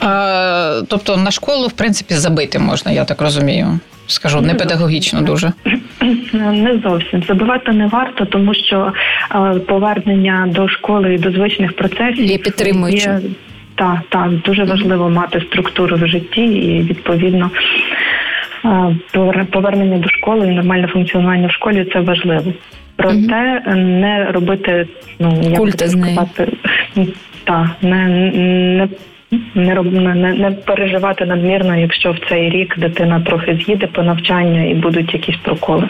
А, 0.00 0.80
тобто 0.88 1.16
на 1.16 1.30
школу 1.30 1.66
в 1.66 1.72
принципі 1.72 2.14
забити 2.14 2.58
можна, 2.58 2.92
я 2.92 3.04
так 3.04 3.20
розумію 3.20 3.80
скажу, 4.10 4.40
не 4.40 4.54
педагогічно 4.54 5.22
дуже. 5.22 5.52
Не 6.32 6.80
зовсім 6.82 7.22
забивати 7.22 7.72
не 7.72 7.86
варто, 7.86 8.24
тому 8.24 8.54
що 8.54 8.92
е, 9.34 9.54
повернення 9.54 10.48
до 10.54 10.68
школи 10.68 11.14
і 11.14 11.18
до 11.18 11.30
звичних 11.30 11.76
процесів 11.76 12.24
є 12.24 12.38
підтримуючим. 12.38 13.12
Є, 13.12 13.20
так, 13.74 13.98
так, 14.08 14.30
дуже 14.44 14.64
важливо 14.64 15.10
мати 15.10 15.40
структуру 15.40 15.96
в 15.96 16.06
житті 16.06 16.42
і 16.42 16.82
відповідно. 16.82 17.50
Е, 18.64 19.46
повернення 19.50 19.98
до 19.98 20.08
школи 20.08 20.48
і 20.48 20.50
нормальне 20.50 20.86
функціонування 20.86 21.46
в 21.46 21.52
школі 21.52 21.86
це 21.92 22.00
важливо. 22.00 22.52
Проте 22.96 23.62
не 23.76 24.32
робити 24.32 24.86
ну 25.18 25.40
як 25.42 25.70
сказати, 25.70 26.48
та 27.44 27.70
не 27.82 28.08
не 28.08 28.88
не 29.54 29.74
роб 29.74 29.92
не, 29.92 30.14
не 30.14 30.50
переживати 30.50 31.24
надмірно, 31.24 31.76
якщо 31.76 32.12
в 32.12 32.18
цей 32.28 32.50
рік 32.50 32.78
дитина 32.78 33.20
трохи 33.20 33.60
з'їде 33.64 33.86
по 33.86 34.02
навчанню 34.02 34.70
і 34.70 34.74
будуть 34.74 35.14
якісь 35.14 35.36
проколи. 35.36 35.88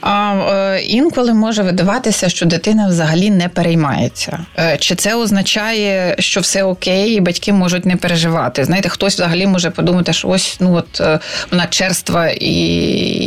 А 0.00 0.34
е, 0.34 0.80
інколи 0.80 1.34
може 1.34 1.62
видаватися, 1.62 2.28
що 2.28 2.46
дитина 2.46 2.88
взагалі 2.88 3.30
не 3.30 3.48
переймається. 3.48 4.38
Е, 4.58 4.76
чи 4.78 4.94
це 4.94 5.14
означає, 5.14 6.16
що 6.18 6.40
все 6.40 6.64
окей, 6.64 7.12
і 7.12 7.20
батьки 7.20 7.52
можуть 7.52 7.86
не 7.86 7.96
переживати? 7.96 8.64
Знаєте, 8.64 8.88
хтось 8.88 9.14
взагалі 9.14 9.46
може 9.46 9.70
подумати, 9.70 10.12
що 10.12 10.28
ось 10.28 10.60
ну 10.60 10.74
от 10.74 11.00
е, 11.00 11.18
вона 11.50 11.66
черства 11.66 12.28
і, 12.28 12.54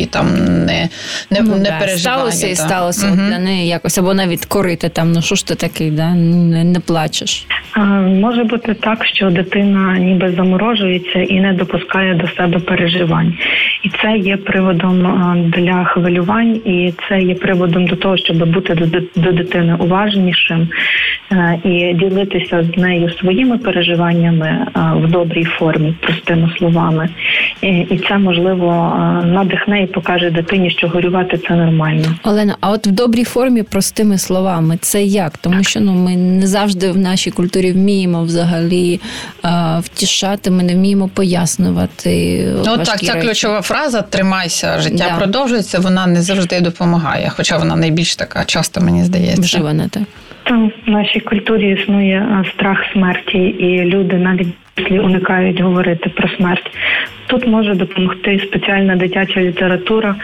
і 0.01 0.05
там 0.05 0.45
не 0.65 0.89
не, 1.29 1.41
ну, 1.41 1.55
не 1.55 1.69
да, 1.69 1.79
переживає. 1.79 1.97
Сталося 1.97 2.41
та. 2.41 2.47
і 2.47 2.55
сталося 2.55 3.07
угу. 3.07 3.15
для 3.15 3.39
неї 3.39 3.67
якось 3.67 3.97
або 3.97 4.13
навіть 4.13 4.45
корити 4.45 4.89
там. 4.89 5.11
Ну 5.11 5.21
що 5.21 5.35
ж 5.35 5.47
ти 5.47 5.55
такий, 5.55 5.91
да 5.91 6.09
не, 6.09 6.63
не 6.63 6.79
плачеш? 6.79 7.47
А, 7.73 7.79
Може 7.99 8.43
бути 8.43 8.73
так, 8.73 9.05
що 9.05 9.29
дитина 9.29 9.50
ніби 9.59 10.31
заморожується 10.31 11.19
і 11.19 11.39
не 11.39 11.53
допускає 11.53 12.15
до 12.15 12.27
себе 12.27 12.59
переживань, 12.59 13.33
і 13.83 13.89
це 13.89 14.17
є 14.17 14.37
приводом 14.37 15.01
для 15.57 15.83
хвилювань 15.83 16.55
і 16.65 16.93
це 17.09 17.19
є 17.19 17.35
приводом 17.35 17.87
до 17.87 17.95
того, 17.95 18.17
щоб 18.17 18.51
бути 18.53 18.75
до, 19.15 19.31
дитини 19.31 19.75
уважнішим 19.79 20.67
е, 21.31 21.59
і 21.63 21.93
ділитися 21.93 22.63
з 22.63 22.77
нею 22.77 23.09
своїми 23.09 23.57
переживаннями 23.57 24.47
е, 24.47 24.67
в 24.95 25.11
добрій 25.11 25.43
формі, 25.43 25.95
простими 26.01 26.53
словами. 26.57 27.09
І, 27.61 27.99
це 28.07 28.17
можливо 28.17 28.69
е, 28.71 29.25
надихне 29.25 29.83
і 29.83 29.87
покаже 29.87 30.29
дитині, 30.29 30.69
що 30.69 30.87
горювати 30.87 31.37
це 31.37 31.55
нормально. 31.55 32.05
Олена, 32.23 32.55
а 32.61 32.71
от 32.71 32.87
в 32.87 32.91
добрій 32.91 33.23
формі 33.23 33.63
простими 33.63 34.17
словами, 34.17 34.77
це 34.81 35.03
як? 35.03 35.37
Тому 35.37 35.63
що 35.63 35.79
ну 35.79 35.91
ми 35.91 36.15
не 36.15 36.47
завжди 36.47 36.91
в 36.91 36.97
нашій 36.97 37.31
культурі 37.31 37.71
вміємо 37.71 38.23
взагалі 38.23 38.99
втішати, 39.79 40.51
ми 40.51 40.63
не 40.63 40.75
вміємо 40.75 41.07
пояснювати. 41.07 42.43
Ну 42.65 42.77
так, 42.77 42.99
ця 42.99 43.13
речі. 43.13 43.27
ключова 43.27 43.61
фраза 43.61 44.01
Тримайся, 44.01 44.79
життя 44.79 45.05
да. 45.09 45.17
продовжується. 45.17 45.79
Вона 45.79 46.07
не 46.07 46.21
завжди 46.21 46.61
допомагає, 46.61 47.31
хоча 47.35 47.57
вона 47.57 47.75
найбільш 47.75 48.15
така 48.15 48.45
часто, 48.45 48.81
мені 48.81 49.03
здається. 49.03 49.41
Вживана, 49.41 49.87
так. 49.87 50.03
Там 50.43 50.71
в 50.87 50.89
нашій 50.89 51.19
культурі 51.19 51.81
існує 51.81 52.45
страх 52.55 52.77
смерті, 52.93 53.37
і 53.37 53.85
люди 53.85 54.15
навіть 54.15 54.47
уникають 54.91 55.61
говорити 55.61 56.09
про 56.09 56.29
смерть. 56.37 56.71
Тут 57.27 57.47
може 57.47 57.75
допомогти 57.75 58.39
спеціальна 58.39 58.95
дитяча 58.95 59.41
література. 59.41 60.15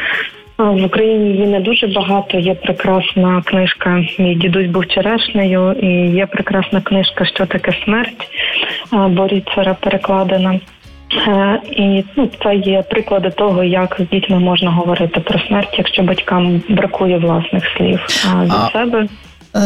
В 0.58 0.86
Україні 0.86 1.30
її 1.30 1.48
не 1.48 1.60
дуже 1.60 1.88
багато. 1.88 2.38
Є 2.38 2.56
прекрасна 2.56 3.42
книжка 3.46 4.06
Мій 4.20 4.36
дідусь 4.36 4.68
був 4.68 4.88
черешнею, 4.88 5.72
і 5.72 6.16
є 6.16 6.26
прекрасна 6.26 6.82
книжка 6.82 7.26
Що 7.26 7.46
таке 7.46 7.72
смерть 7.86 8.28
Боріцера 9.10 9.74
перекладена. 9.74 10.60
Е, 11.28 11.62
і 11.72 12.04
ну, 12.16 12.30
це 12.44 12.56
є 12.56 12.84
приклади 12.90 13.30
того, 13.30 13.64
як 13.64 14.00
з 14.00 14.10
дітьми 14.14 14.40
можна 14.40 14.72
говорити 14.72 15.20
про 15.20 15.40
смерть, 15.40 15.76
якщо 15.78 16.04
батькам 16.04 16.62
бракує 16.70 17.18
власних 17.18 17.64
слів 17.78 18.00
від 18.44 18.72
себе. 18.72 19.08
Е, 19.56 19.60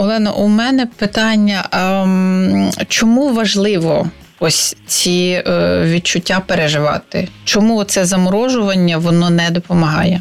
Олено, 0.00 0.36
у 0.38 0.48
мене 0.48 0.86
питання: 0.98 1.64
ем, 1.72 2.70
чому 2.88 3.32
важливо 3.32 4.06
ось 4.40 4.76
ці 4.86 5.42
е, 5.46 5.80
відчуття 5.84 6.42
переживати? 6.46 7.28
Чому 7.44 7.84
це 7.84 8.04
заморожування 8.04 8.98
воно 8.98 9.30
не 9.30 9.50
допомагає? 9.50 10.20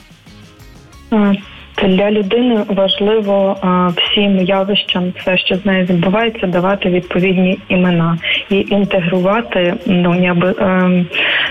Для 1.84 2.12
людини 2.12 2.64
важливо 2.68 3.58
а, 3.62 3.88
всім 3.88 4.38
явищам, 4.38 5.14
все, 5.18 5.38
що 5.38 5.56
з 5.56 5.66
нею 5.66 5.86
відбувається, 5.86 6.48
давати 6.48 6.90
відповідні 6.90 7.60
імена 7.70 8.18
і 8.50 8.66
інтегрувати 8.70 9.74
ну 9.86 10.14
ніби 10.14 10.56
е, 10.60 11.06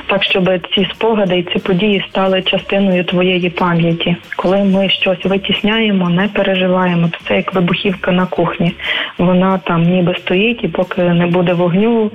так, 0.06 0.24
щоб 0.24 0.50
ці 0.74 0.88
спогади 0.94 1.38
і 1.38 1.42
ці 1.42 1.58
події 1.58 2.04
стали 2.10 2.42
частиною 2.42 3.04
твоєї 3.04 3.50
пам'яті. 3.50 4.16
Коли 4.36 4.64
ми 4.64 4.88
щось 4.88 5.24
витісняємо, 5.24 6.10
не 6.10 6.28
переживаємо, 6.28 7.08
то 7.08 7.18
це 7.28 7.36
як 7.36 7.54
вибухівка 7.54 8.12
на 8.12 8.26
кухні. 8.26 8.72
Вона 9.18 9.58
там 9.58 9.82
ніби 9.82 10.14
стоїть, 10.14 10.64
і 10.64 10.68
поки 10.68 11.02
не 11.02 11.26
буде 11.26 11.52
вогню, 11.52 12.10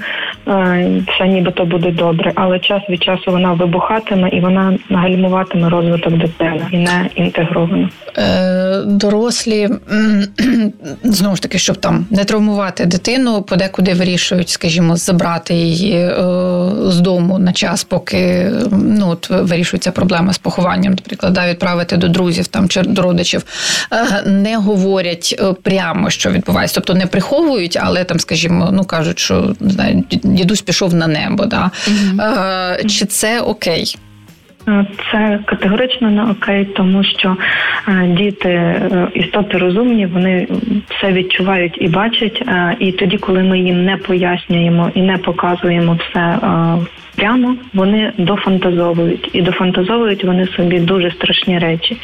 е, 0.48 0.89
все 1.08 1.28
нібито 1.28 1.66
буде 1.66 1.92
добре. 1.92 2.32
Але 2.36 2.60
час 2.60 2.82
від 2.89 3.04
часу 3.04 3.32
вона 3.32 3.54
вибухатиме 3.54 4.30
і 4.30 4.39
вона 4.39 4.78
гальмуватиме 4.89 5.70
розвиток 5.70 6.13
дитини 6.13 6.62
і 6.72 6.78
не 6.78 7.10
інтегровано. 7.16 7.89
Е, 8.18 8.82
дорослі 8.86 9.70
знову 11.04 11.36
ж 11.36 11.42
таки, 11.42 11.60
щоб 11.60 11.78
там 11.78 12.06
не 12.10 12.25
травмувати 12.25 12.86
дитину, 12.86 13.42
подекуди 13.42 13.94
вирішують, 13.94 14.50
скажімо, 14.50 14.96
забрати 14.96 15.54
її 15.54 15.96
е, 15.96 16.13
з 16.86 17.00
дому 17.00 17.39
на 17.39 17.54
час, 17.54 17.84
поки 17.84 18.51
ну 18.72 19.10
от 19.10 19.30
вирішується 19.30 19.92
проблема 19.92 20.34
з 20.34 20.38
похованням, 20.38 20.94
наприклад, 20.94 21.34
да, 21.34 21.50
відправити 21.50 21.98
до 21.98 22.08
друзів 22.08 22.48
там 22.48 22.70
чи 22.70 22.82
до 22.82 23.01
родичів, 23.01 23.46
е, 23.92 24.24
не 24.30 24.58
говорять 24.58 25.42
прямо, 25.63 26.10
що 26.10 26.32
відбувається, 26.32 26.75
тобто 26.75 26.94
не 26.94 27.06
приховують, 27.06 27.78
але 27.82 28.04
там, 28.04 28.20
скажімо, 28.20 28.70
ну 28.72 28.84
кажуть, 28.84 29.20
що 29.20 29.56
не 29.60 29.70
знаю, 29.70 30.04
дідусь 30.12 30.62
пішов 30.62 30.94
на 30.94 31.08
небо. 31.08 31.46
Да? 31.46 31.72
Угу. 31.88 32.89
Чи 32.89 33.06
це 33.06 33.42
окей? 33.42 33.96
Це 35.11 35.39
категорично 35.45 36.09
не 36.11 36.23
окей, 36.23 36.65
тому 36.65 37.03
що 37.03 37.38
е, 37.88 38.07
діти 38.07 38.49
е, 38.49 39.07
істоти 39.13 39.57
розумні, 39.57 40.05
вони 40.05 40.47
все 40.89 41.11
відчувають 41.11 41.77
і 41.81 41.88
бачать. 41.88 42.43
Е, 42.47 42.75
і 42.79 42.91
тоді, 42.91 43.17
коли 43.17 43.43
ми 43.43 43.59
їм 43.59 43.85
не 43.85 43.97
пояснюємо 43.97 44.91
і 44.93 45.01
не 45.01 45.17
показуємо 45.17 45.99
все 45.99 46.39
прямо, 47.15 47.55
вони 47.73 48.13
дофантазовують 48.17 49.29
і 49.33 49.41
дофантазовують 49.41 50.23
вони 50.23 50.47
собі 50.47 50.79
дуже 50.79 51.11
страшні 51.11 51.59
речі. 51.59 51.97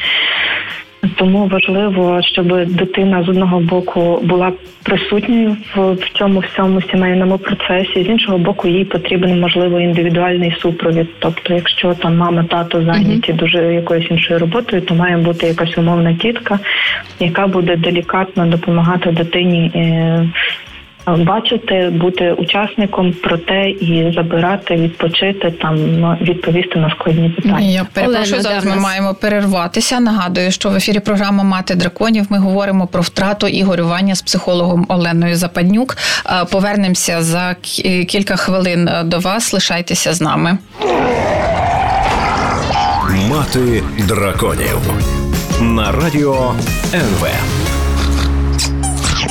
Тому 1.16 1.48
важливо, 1.48 2.22
щоб 2.22 2.66
дитина 2.66 3.24
з 3.24 3.30
одного 3.30 3.60
боку 3.60 4.20
була 4.24 4.52
присутньою 4.84 5.58
в, 5.76 5.98
цьому 6.14 6.40
всьому 6.40 6.82
сімейному 6.82 7.38
процесі. 7.38 8.04
З 8.04 8.08
іншого 8.08 8.38
боку, 8.38 8.68
їй 8.68 8.86
потрібен 8.86 9.40
можливо 9.40 9.80
індивідуальний 9.80 10.56
супровід. 10.60 11.08
Тобто, 11.20 11.54
якщо 11.54 11.94
там 11.94 12.18
мама, 12.18 12.44
тато 12.44 12.84
зайняті 12.84 13.32
uh-huh. 13.32 13.38
дуже 13.38 13.74
якоюсь 13.74 14.12
іншою 14.12 14.40
роботою, 14.40 14.82
то 14.82 14.96
має 14.96 15.18
бути 15.18 15.48
якась 15.48 15.78
умовна 15.78 16.14
тітка, 16.14 16.60
яка 17.20 17.48
буде 17.48 17.76
делікатно 17.76 18.46
допомагати 18.46 19.12
дитині. 19.12 19.72
Е, 21.08 21.12
бачити, 21.12 21.90
бути 21.94 22.32
учасником 22.32 23.14
проте 23.24 23.70
і 23.70 24.14
забирати, 24.16 24.76
відпочити 24.76 25.52
там 25.52 26.00
ну, 26.00 26.18
відповісти 26.22 26.80
на 26.80 26.90
складні 26.90 27.30
питання. 27.30 27.60
Я 27.60 27.86
перепрошую, 27.94 28.42
зараз 28.42 28.66
ми 28.66 28.76
маємо 28.76 29.14
перерватися. 29.14 30.00
Нагадую, 30.00 30.52
що 30.52 30.70
в 30.70 30.76
ефірі 30.76 31.00
програма 31.00 31.44
Мати 31.44 31.76
драконів 31.76 32.26
ми 32.30 32.38
говоримо 32.38 32.88
про 32.88 33.02
втрату 33.02 33.48
і 33.48 33.64
горювання 33.64 34.16
з 34.16 34.22
психологом 34.22 34.86
Оленою 34.90 35.36
Западнюк. 35.36 35.98
Е, 36.26 36.46
повернемося 36.52 37.22
за 37.22 37.56
кілька 38.08 38.36
хвилин 38.36 38.88
е, 38.88 39.04
до 39.04 39.20
вас. 39.20 39.54
Лишайтеся 39.54 40.14
з 40.14 40.22
нами. 40.22 40.58
Мати 43.30 43.84
драконів 44.08 44.80
на 45.62 45.92
радіо 45.92 46.54
НВ. 46.94 47.28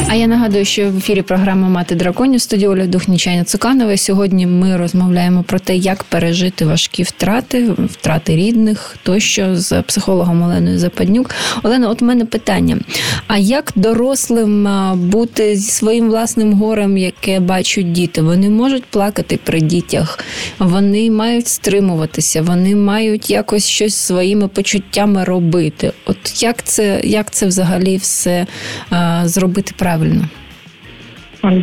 А 0.09 0.15
я 0.15 0.27
нагадую, 0.27 0.65
що 0.65 0.91
в 0.91 0.97
ефірі 0.97 1.23
програма 1.23 1.69
Мати 1.69 1.95
драконів 1.95 2.41
студії 2.41 2.69
Оля 2.69 2.87
Духнічайна 2.87 3.45
Цуканова. 3.45 3.97
Сьогодні 3.97 4.47
ми 4.47 4.77
розмовляємо 4.77 5.43
про 5.43 5.59
те, 5.59 5.77
як 5.77 6.05
пережити 6.05 6.65
важкі 6.65 7.03
втрати, 7.03 7.65
втрати 7.79 8.37
рідних 8.37 8.97
тощо 9.03 9.57
з 9.57 9.83
психологом 9.83 10.43
Оленою 10.43 10.79
Западнюк. 10.79 11.31
Олена, 11.63 11.89
от 11.89 12.03
у 12.03 12.05
мене 12.05 12.25
питання: 12.25 12.79
а 13.27 13.39
як 13.39 13.73
дорослим 13.77 14.69
бути 15.11 15.57
зі 15.57 15.71
своїм 15.71 16.09
власним 16.09 16.53
горем, 16.53 16.97
яке 16.97 17.41
бачать 17.41 17.93
діти? 17.93 18.23
Вони 18.23 18.51
можуть 18.51 18.85
плакати 18.85 19.39
при 19.45 19.61
дітях, 19.61 20.19
вони 20.59 21.11
мають 21.11 21.49
стримуватися, 21.49 22.43
вони 22.43 22.77
мають 22.77 23.31
якось 23.31 23.67
щось 23.67 23.95
своїми 23.95 24.49
почуттями 24.49 25.25
робити. 25.25 25.93
От 26.07 26.43
як 26.43 26.63
це, 26.63 27.01
як 27.05 27.31
це 27.31 27.47
взагалі 27.47 27.97
все 27.97 28.47
а, 28.91 29.23
зробити 29.29 29.73
правильно? 29.85 30.25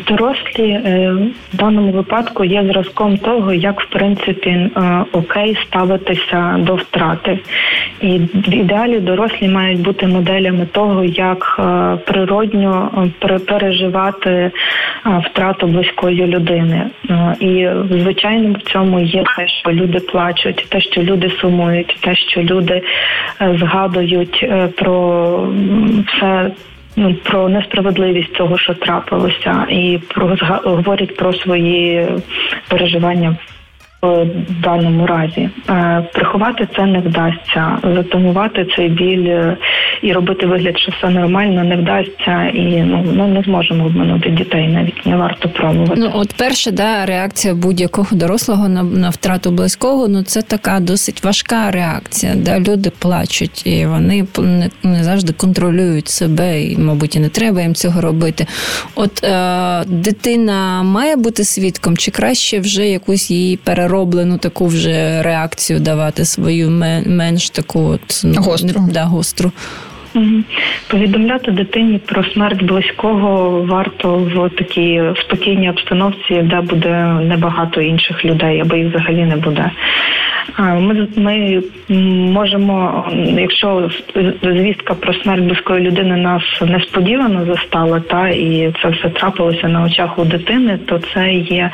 Дорослі 0.07 0.69
е, 0.69 1.15
в 1.53 1.57
даному 1.57 1.91
випадку 1.91 2.43
є 2.43 2.63
зразком 2.63 3.17
того, 3.17 3.53
як 3.53 3.81
в 3.81 3.89
принципі 3.89 4.49
е, 4.49 4.71
окей 5.11 5.57
ставитися 5.67 6.55
до 6.59 6.75
втрати, 6.75 7.39
і 8.01 8.19
в 8.19 8.53
ідеалі 8.53 8.99
дорослі 8.99 9.49
мають 9.49 9.81
бути 9.81 10.07
моделями 10.07 10.65
того, 10.65 11.03
як 11.03 11.59
е, 11.59 11.97
природньо 12.05 12.91
переживати 13.47 14.51
втрату 15.25 15.67
близької 15.67 16.27
людини. 16.27 16.89
І 17.39 17.67
звичайно 17.91 18.53
в 18.53 18.71
цьому 18.71 18.99
є 18.99 19.23
те, 19.37 19.47
що 19.47 19.71
люди 19.71 19.99
плачуть, 19.99 20.65
те, 20.69 20.81
що 20.81 21.01
люди 21.01 21.31
сумують, 21.41 21.97
те, 22.01 22.15
що 22.15 22.41
люди 22.41 22.81
згадують 23.39 24.49
про 24.75 25.49
все 26.07 26.51
ну 26.95 27.15
про 27.23 27.49
несправедливість 27.49 28.33
того, 28.33 28.57
що 28.57 28.73
трапилося, 28.73 29.65
і 29.69 29.99
про 30.07 30.37
говорять 30.63 31.15
про 31.15 31.33
свої 31.33 32.07
переживання 32.67 33.37
в 34.01 34.61
даному 34.63 35.07
разі. 35.07 35.49
Е, 35.69 36.03
приховати 36.13 36.67
це 36.75 36.85
не 36.85 36.99
вдасться, 36.99 37.77
затумувати 37.83 38.67
цей 38.75 38.89
біль 38.89 39.27
е, 39.27 39.57
і 40.01 40.13
робити 40.13 40.45
вигляд, 40.45 40.79
що 40.79 40.91
все 40.91 41.09
нормально, 41.09 41.63
не 41.63 41.75
вдасться, 41.75 42.43
і 42.53 42.81
ну 42.81 43.05
ми 43.13 43.27
не 43.27 43.41
зможемо 43.41 43.85
обманути 43.85 44.29
дітей, 44.29 44.67
навіть 44.67 45.05
не 45.05 45.17
варто 45.17 45.49
пробувати. 45.49 45.93
Ну 45.97 46.11
от 46.13 46.33
перша 46.37 46.71
да 46.71 47.05
реакція 47.05 47.55
будь-якого 47.55 48.07
дорослого 48.11 48.69
на 48.69 48.83
на 48.83 49.09
втрату 49.09 49.51
близького. 49.51 50.07
Ну 50.07 50.23
це 50.23 50.41
така 50.41 50.79
досить 50.79 51.23
важка 51.23 51.71
реакція. 51.71 52.33
Да, 52.35 52.59
люди 52.59 52.91
плачуть, 52.99 53.67
і 53.67 53.85
вони 53.85 54.25
не, 54.39 54.69
не 54.83 55.03
завжди 55.03 55.33
контролюють 55.33 56.09
себе, 56.09 56.63
і 56.63 56.77
мабуть, 56.77 57.15
і 57.15 57.19
не 57.19 57.29
треба 57.29 57.61
їм 57.61 57.75
цього 57.75 58.01
робити. 58.01 58.45
От 58.95 59.23
е, 59.23 59.83
дитина 59.87 60.83
має 60.83 61.15
бути 61.15 61.43
свідком, 61.43 61.97
чи 61.97 62.11
краще 62.11 62.59
вже 62.59 62.87
якусь 62.87 63.31
її 63.31 63.57
переробити? 63.57 63.90
Перероблену 63.91 64.37
таку 64.37 64.65
вже 64.65 65.21
реакцію 65.21 65.79
давати 65.79 66.25
свою 66.25 66.69
менш 67.05 67.49
таку 67.49 67.79
от 67.79 68.21
ну, 68.23 68.41
гостру. 68.41 68.81
Да, 68.93 69.03
гостру. 69.03 69.51
Повідомляти 70.87 71.51
дитині 71.51 71.99
про 72.05 72.23
смерть 72.23 72.63
близького 72.63 73.61
варто 73.69 74.17
в 74.17 74.49
такій 74.49 75.01
спокійній 75.25 75.69
обстановці, 75.69 76.41
де 76.41 76.61
буде 76.61 77.05
небагато 77.21 77.81
інших 77.81 78.25
людей, 78.25 78.61
або 78.61 78.75
їх 78.75 78.87
взагалі 78.89 79.25
не 79.25 79.35
буде. 79.35 79.71
Ми 80.57 81.07
ми 81.15 81.61
можемо, 82.33 83.05
якщо 83.37 83.89
звістка 84.43 84.93
про 84.93 85.13
смерть 85.13 85.43
близької 85.43 85.81
людини 85.87 86.15
нас 86.15 86.43
несподівано 86.61 87.45
застала, 87.45 87.99
та 87.99 88.29
і 88.29 88.73
це 88.81 88.89
все 88.89 89.09
трапилося 89.09 89.67
на 89.67 89.83
очах 89.83 90.19
у 90.19 90.25
дитини, 90.25 90.79
то 90.85 90.99
це 91.13 91.33
є 91.33 91.71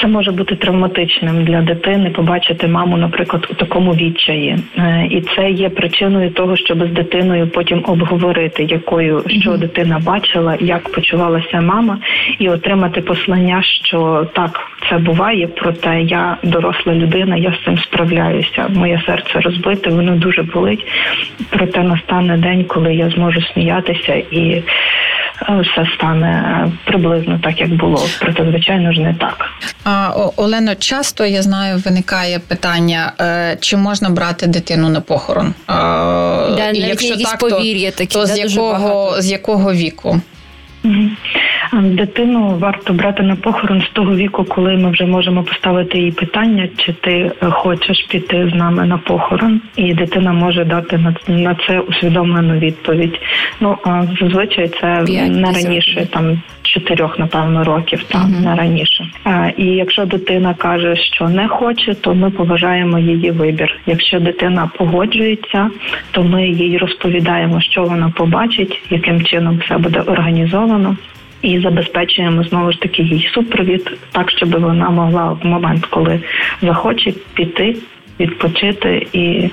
це 0.00 0.06
може 0.06 0.32
бути 0.32 0.56
травматичним 0.56 1.44
для 1.44 1.62
дитини. 1.62 2.10
Побачити 2.10 2.68
маму, 2.68 2.96
наприклад, 2.96 3.46
у 3.50 3.54
такому 3.54 3.92
відчаї, 3.92 4.58
е, 4.76 5.06
і 5.10 5.20
це 5.20 5.50
є 5.50 5.68
причиною 5.68 6.30
того, 6.30 6.56
щоб 6.56 6.86
з 6.86 6.90
дитиною 6.90 7.48
потім 7.48 7.84
обговорити, 7.86 8.62
якою 8.62 9.24
що 9.28 9.56
дитина 9.56 9.98
бачила, 9.98 10.56
як 10.60 10.92
почувалася 10.92 11.60
мама, 11.60 11.98
і 12.38 12.48
отримати 12.48 13.00
послання, 13.00 13.62
що 13.62 14.26
так 14.32 14.60
це 14.90 14.98
буває, 14.98 15.46
проте 15.46 16.02
я 16.02 16.36
доросла 16.42 16.94
людина, 16.94 17.36
я 17.36 17.52
з 17.52 17.64
цим 17.64 17.77
справляюся. 17.84 18.66
Моє 18.68 19.02
серце 19.06 19.40
розбите, 19.40 19.90
воно 19.90 20.16
дуже 20.16 20.42
болить. 20.42 20.86
Проте 21.50 21.82
настане 21.82 22.36
день, 22.36 22.64
коли 22.64 22.94
я 22.94 23.10
зможу 23.10 23.40
сміятися 23.42 24.14
і 24.14 24.40
е, 24.50 24.64
все 25.62 25.86
стане 25.94 26.64
приблизно 26.84 27.38
так, 27.42 27.60
як 27.60 27.70
було. 27.70 28.06
Проте, 28.20 28.44
звичайно 28.44 28.92
ж, 28.92 29.00
не 29.00 29.14
так. 29.14 29.50
А 29.84 30.10
Олено, 30.36 30.74
часто 30.74 31.26
я 31.26 31.42
знаю, 31.42 31.82
виникає 31.84 32.38
питання, 32.38 33.12
е, 33.20 33.56
чи 33.60 33.76
можна 33.76 34.10
брати 34.10 34.46
дитину 34.46 34.88
на 34.88 35.00
похорон? 35.00 35.54
Да, 35.68 36.70
і 36.74 36.78
якщо 36.78 37.16
так, 37.16 37.38
то, 37.38 37.50
такі, 37.50 37.90
то 38.06 38.18
да, 38.18 38.26
з 38.26 38.38
якого 38.38 39.22
з 39.22 39.30
якого 39.30 39.72
віку? 39.72 40.20
Дитину 41.72 42.56
варто 42.58 42.92
брати 42.92 43.22
на 43.22 43.36
похорон 43.36 43.82
з 43.82 43.88
того 43.92 44.16
віку, 44.16 44.44
коли 44.44 44.76
ми 44.76 44.90
вже 44.90 45.06
можемо 45.06 45.42
поставити 45.42 45.98
їй 45.98 46.12
питання, 46.12 46.68
чи 46.76 46.92
ти 46.92 47.32
хочеш 47.50 48.06
піти 48.10 48.50
з 48.52 48.54
нами 48.54 48.86
на 48.86 48.98
похорон, 48.98 49.60
і 49.76 49.94
дитина 49.94 50.32
може 50.32 50.64
дати 50.64 50.98
на 50.98 51.14
на 51.28 51.56
це 51.66 51.80
усвідомлену 51.80 52.58
відповідь. 52.58 53.20
Ну 53.60 53.76
а 53.84 54.02
зазвичай 54.20 54.68
це 54.68 55.02
не 55.28 55.52
раніше, 55.52 56.06
там 56.10 56.42
чотирьох, 56.62 57.18
напевно, 57.18 57.64
років, 57.64 58.02
там 58.02 58.22
uh-huh. 58.22 58.44
не 58.44 58.54
раніше. 58.54 59.10
А, 59.24 59.48
І 59.56 59.64
якщо 59.64 60.04
дитина 60.04 60.54
каже, 60.54 60.96
що 60.96 61.28
не 61.28 61.48
хоче, 61.48 61.94
то 61.94 62.14
ми 62.14 62.30
поважаємо 62.30 62.98
її 62.98 63.30
вибір. 63.30 63.80
Якщо 63.86 64.20
дитина 64.20 64.70
погоджується, 64.78 65.70
то 66.10 66.22
ми 66.22 66.48
їй 66.48 66.78
розповідаємо, 66.78 67.60
що 67.60 67.84
вона 67.84 68.12
побачить, 68.16 68.82
яким 68.90 69.22
чином 69.22 69.58
все 69.58 69.78
буде 69.78 70.00
організовано 70.00 70.96
і 71.42 71.60
забезпечуємо 71.60 72.42
знову 72.42 72.72
ж 72.72 72.80
таки 72.80 73.02
їй 73.02 73.30
супровід, 73.34 73.98
так 74.12 74.30
щоб 74.30 74.60
вона 74.60 74.90
могла 74.90 75.32
в 75.32 75.46
момент, 75.46 75.86
коли 75.86 76.20
захоче 76.62 77.12
піти. 77.34 77.76
Відпочити 78.20 79.06
і 79.12 79.50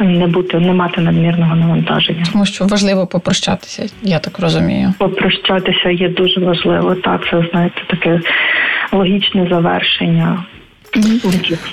не 0.00 0.26
бути, 0.26 0.58
не 0.58 0.72
мати 0.72 1.00
надмірного 1.00 1.56
навантаження, 1.56 2.24
тому 2.32 2.46
що 2.46 2.64
важливо 2.64 3.06
попрощатися, 3.06 3.86
я 4.02 4.18
так 4.18 4.38
розумію. 4.38 4.94
Попрощатися 4.98 5.90
є 5.90 6.08
дуже 6.08 6.40
важливо. 6.40 6.94
Так, 6.94 7.26
це 7.30 7.48
знаєте 7.50 7.82
таке 7.86 8.20
логічне 8.92 9.46
завершення 9.50 10.44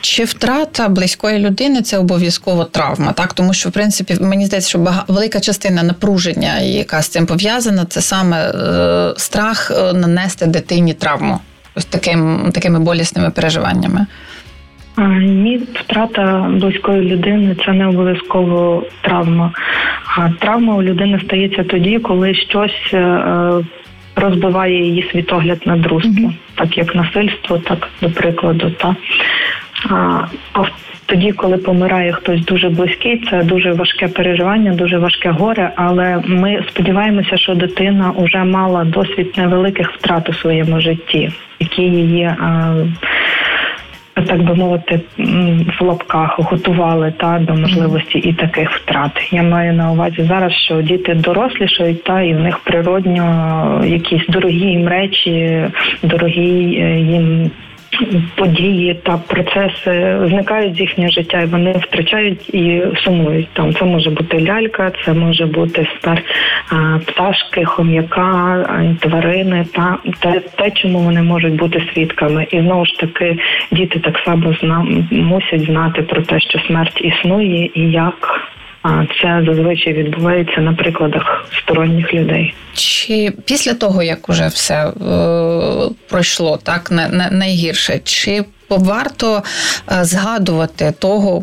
чи 0.02 0.24
втрата 0.24 0.90
близької 0.90 1.40
людини 1.40 1.82
це 1.82 1.98
обов'язково 1.98 2.64
травма, 2.64 3.12
так 3.12 3.34
тому 3.34 3.54
що 3.54 3.70
в 3.70 3.72
принципі 3.72 4.18
мені 4.22 4.46
здається, 4.46 4.70
що 4.70 4.80
бага... 4.80 5.04
велика 5.08 5.40
частина 5.40 5.84
напруження, 5.84 6.60
яка 6.60 7.02
з 7.02 7.08
цим 7.08 7.26
пов'язана, 7.26 7.86
це 7.86 8.02
саме 8.02 8.50
е, 8.50 9.14
страх 9.18 9.72
е, 9.72 9.94
нанести 9.94 10.46
дитині 10.46 10.94
травму 10.94 11.40
ось 11.76 11.86
таким 11.86 12.52
такими 12.54 12.80
болісними 12.80 13.30
переживаннями. 13.30 14.06
Ні, 15.22 15.62
втрата 15.74 16.50
близької 16.52 17.02
людини 17.02 17.56
це 17.66 17.74
не 17.74 17.88
обов'язково 17.88 18.84
травма. 19.02 19.52
Травма 20.40 20.76
у 20.76 20.84
людини 20.84 21.20
стається 21.26 21.64
тоді, 21.64 22.00
коли 22.00 22.36
щось 22.36 22.94
е, 22.94 23.24
розбиває 24.18 24.86
її 24.86 25.10
світогляд 25.12 25.62
на 25.66 25.78
дружбу, 25.78 26.28
mm-hmm. 26.28 26.56
так 26.56 26.78
як 26.78 26.96
насильство, 26.96 27.58
так 27.58 27.90
до 28.02 28.10
прикладу, 28.10 28.70
та 28.70 28.96
А 29.90 30.28
тоді, 31.06 31.32
коли 31.32 31.58
помирає 31.58 32.14
хтось 32.14 32.46
дуже 32.46 32.70
близький, 32.70 33.24
це 33.30 33.44
дуже 33.44 33.72
важке 33.72 34.08
переживання, 34.08 34.74
дуже 34.74 34.98
важке 34.98 35.30
горе. 35.30 35.72
Але 35.76 36.22
ми 36.26 36.64
сподіваємося, 36.70 37.38
що 37.38 37.56
дитина 37.56 38.14
вже 38.18 38.44
мала 38.44 38.84
досвід 38.84 39.34
невеликих 39.38 39.92
втрат 39.92 40.30
у 40.30 40.34
своєму 40.34 40.82
житті, 40.82 41.32
які 41.60 41.82
її 41.82 42.36
так 44.28 44.44
би 44.44 44.56
мовити, 44.56 45.00
в 45.80 45.84
лапках 45.84 46.40
готували 46.40 47.14
та 47.18 47.40
до 47.40 47.54
можливості 47.54 48.18
і 48.18 48.34
таких 48.34 48.72
втрат. 48.72 49.12
Я 49.32 49.44
маю 49.44 49.74
на 49.74 49.92
увазі 49.92 50.24
зараз, 50.24 50.54
що 50.54 50.82
діти 50.82 51.14
дорослішають, 51.14 52.04
та 52.04 52.22
і 52.22 52.34
в 52.34 52.40
них 52.40 52.60
природньо 52.60 53.82
якісь 53.86 54.28
дорогі 54.30 54.66
їм 54.66 54.88
речі, 54.88 55.66
дорогі 56.04 56.80
е, 56.82 57.00
їм 57.00 57.52
події 58.36 58.94
та 59.04 59.18
процеси 59.18 60.20
зникають 60.28 60.76
з 60.76 60.80
їхнього 60.80 61.12
життя, 61.12 61.42
і 61.42 61.46
вони 61.46 61.72
втрачають 61.72 62.50
і 62.56 62.82
сумують. 63.04 63.48
Там 63.54 63.74
це 63.74 63.86
може 63.86 64.10
бути 64.10 64.42
лялька, 64.42 64.92
це 65.06 65.14
може 65.14 65.46
бути 65.46 65.88
стар 66.00 66.24
пташки, 67.06 67.66
хом'яка, 67.66 68.66
тварини 69.00 69.66
та 69.74 69.98
те, 70.20 70.40
те, 70.40 70.72
чому 70.72 71.00
вони 71.00 71.22
можуть 71.22 71.56
бути 71.56 71.84
свідками. 71.94 72.48
І 72.52 72.60
знову 72.60 72.86
ж 72.86 73.00
таки 73.00 73.38
діти 73.72 74.00
так 74.00 74.22
само 74.26 74.54
зна 74.54 74.86
мусять 75.12 75.62
знати 75.62 76.02
про 76.02 76.22
те, 76.22 76.40
що 76.40 76.60
смерть 76.60 77.02
існує 77.02 77.70
і 77.74 77.82
як. 77.92 78.48
Це 79.22 79.44
зазвичай 79.46 79.94
відбувається 79.94 80.62
на 80.62 80.74
прикладах 80.74 81.46
сторонніх 81.58 82.14
людей. 82.14 82.54
Чи 82.74 83.34
після 83.46 83.74
того, 83.74 84.04
як 84.04 84.30
уже 84.30 84.48
все 84.48 84.88
е, 84.88 84.92
пройшло, 86.10 86.60
так 86.64 86.92
на, 86.92 87.10
на 87.10 87.30
найгірше, 87.32 88.00
чи 88.04 88.44
варто 88.70 89.44
е, 89.92 90.04
згадувати 90.04 90.94
того, 91.00 91.42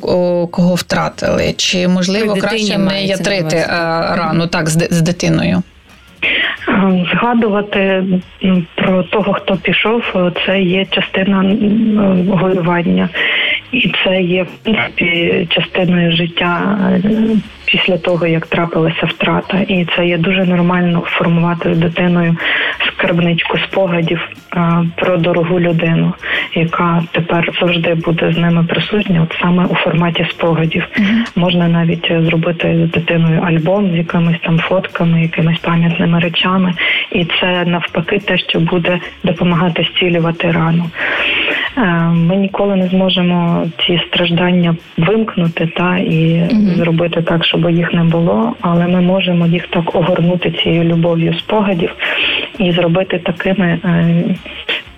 кого 0.49 0.75
втратили, 0.75 1.55
чи 1.57 1.89
можливо 1.89 2.35
краще 2.35 2.79
не 2.79 3.05
ятрити 3.05 3.57
е, 3.57 3.67
рану 4.17 4.47
так 4.47 4.69
з, 4.69 4.89
з 4.91 5.01
дитиною? 5.01 5.63
Згадувати 7.13 8.05
про 8.75 9.03
того, 9.03 9.33
хто 9.33 9.57
пішов, 9.57 10.03
це 10.47 10.61
є 10.61 10.87
частина 10.91 11.57
горювання, 12.29 13.09
і 13.75 13.95
це 14.05 14.23
є 14.23 14.43
в 14.43 14.57
принципі 14.63 15.47
частиною 15.51 16.17
життя 16.17 16.79
після 17.75 17.99
того, 17.99 18.27
як 18.27 18.47
трапилася 18.47 19.07
втрата, 19.07 19.59
і 19.69 19.87
це 19.97 20.07
є 20.07 20.19
дуже 20.19 20.45
нормально 20.45 21.03
формувати 21.07 21.69
дитиною 21.69 22.37
скарбничку 22.87 23.59
спогадів 23.59 24.29
про 24.97 25.17
дорогу 25.17 25.61
людину, 25.61 26.15
яка 26.55 27.03
тепер 27.13 27.51
завжди 27.61 27.95
буде 27.95 28.33
з 28.33 28.39
ними 28.39 28.65
присутня, 28.65 29.23
от 29.23 29.37
саме 29.41 29.65
у 29.65 29.75
форматі 29.75 30.27
спогадів. 30.31 30.83
Mm-hmm. 30.83 31.39
Можна 31.41 31.69
навіть 31.69 32.13
зробити 32.21 32.87
з 32.89 32.91
дитиною 32.91 33.41
альбом 33.41 33.91
з 33.91 33.95
якимись 33.97 34.41
там 34.43 34.59
фотками, 34.59 35.23
якимись 35.23 35.59
пам'ятними 35.59 36.19
речами, 36.19 36.73
і 37.13 37.25
це 37.25 37.65
навпаки 37.65 38.19
те, 38.19 38.39
що 38.39 38.61
буде 38.61 39.01
допомагати 39.25 39.89
зцілювати 39.95 40.51
рану. 40.51 40.91
Е, 41.77 41.81
ми 42.09 42.37
ніколи 42.37 42.77
не 42.77 42.87
зможемо 42.87 43.67
ці 43.87 44.01
страждання 44.09 44.77
вимкнути 44.99 45.67
та 45.67 45.99
і 45.99 46.13
mm-hmm. 46.13 46.77
зробити 46.77 47.23
так, 47.23 47.45
щоб 47.45 47.64
їх 47.71 47.93
не 47.93 48.05
було, 48.05 48.55
але 48.61 48.87
ми 48.87 49.01
можемо 49.01 49.47
їх 49.47 49.67
так 49.67 49.95
огорнути 49.95 50.51
цією 50.63 50.85
любов'ю 50.85 51.35
спогадів 51.39 51.91
і 52.59 52.73
зробити 52.73 53.19
такими, 53.19 53.67
е, 53.85 54.25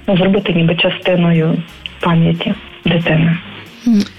ну, 0.06 0.16
зробити 0.16 0.52
ніби 0.52 0.76
частиною 0.76 1.56
пам'яті 2.00 2.54
дитини. 2.84 3.36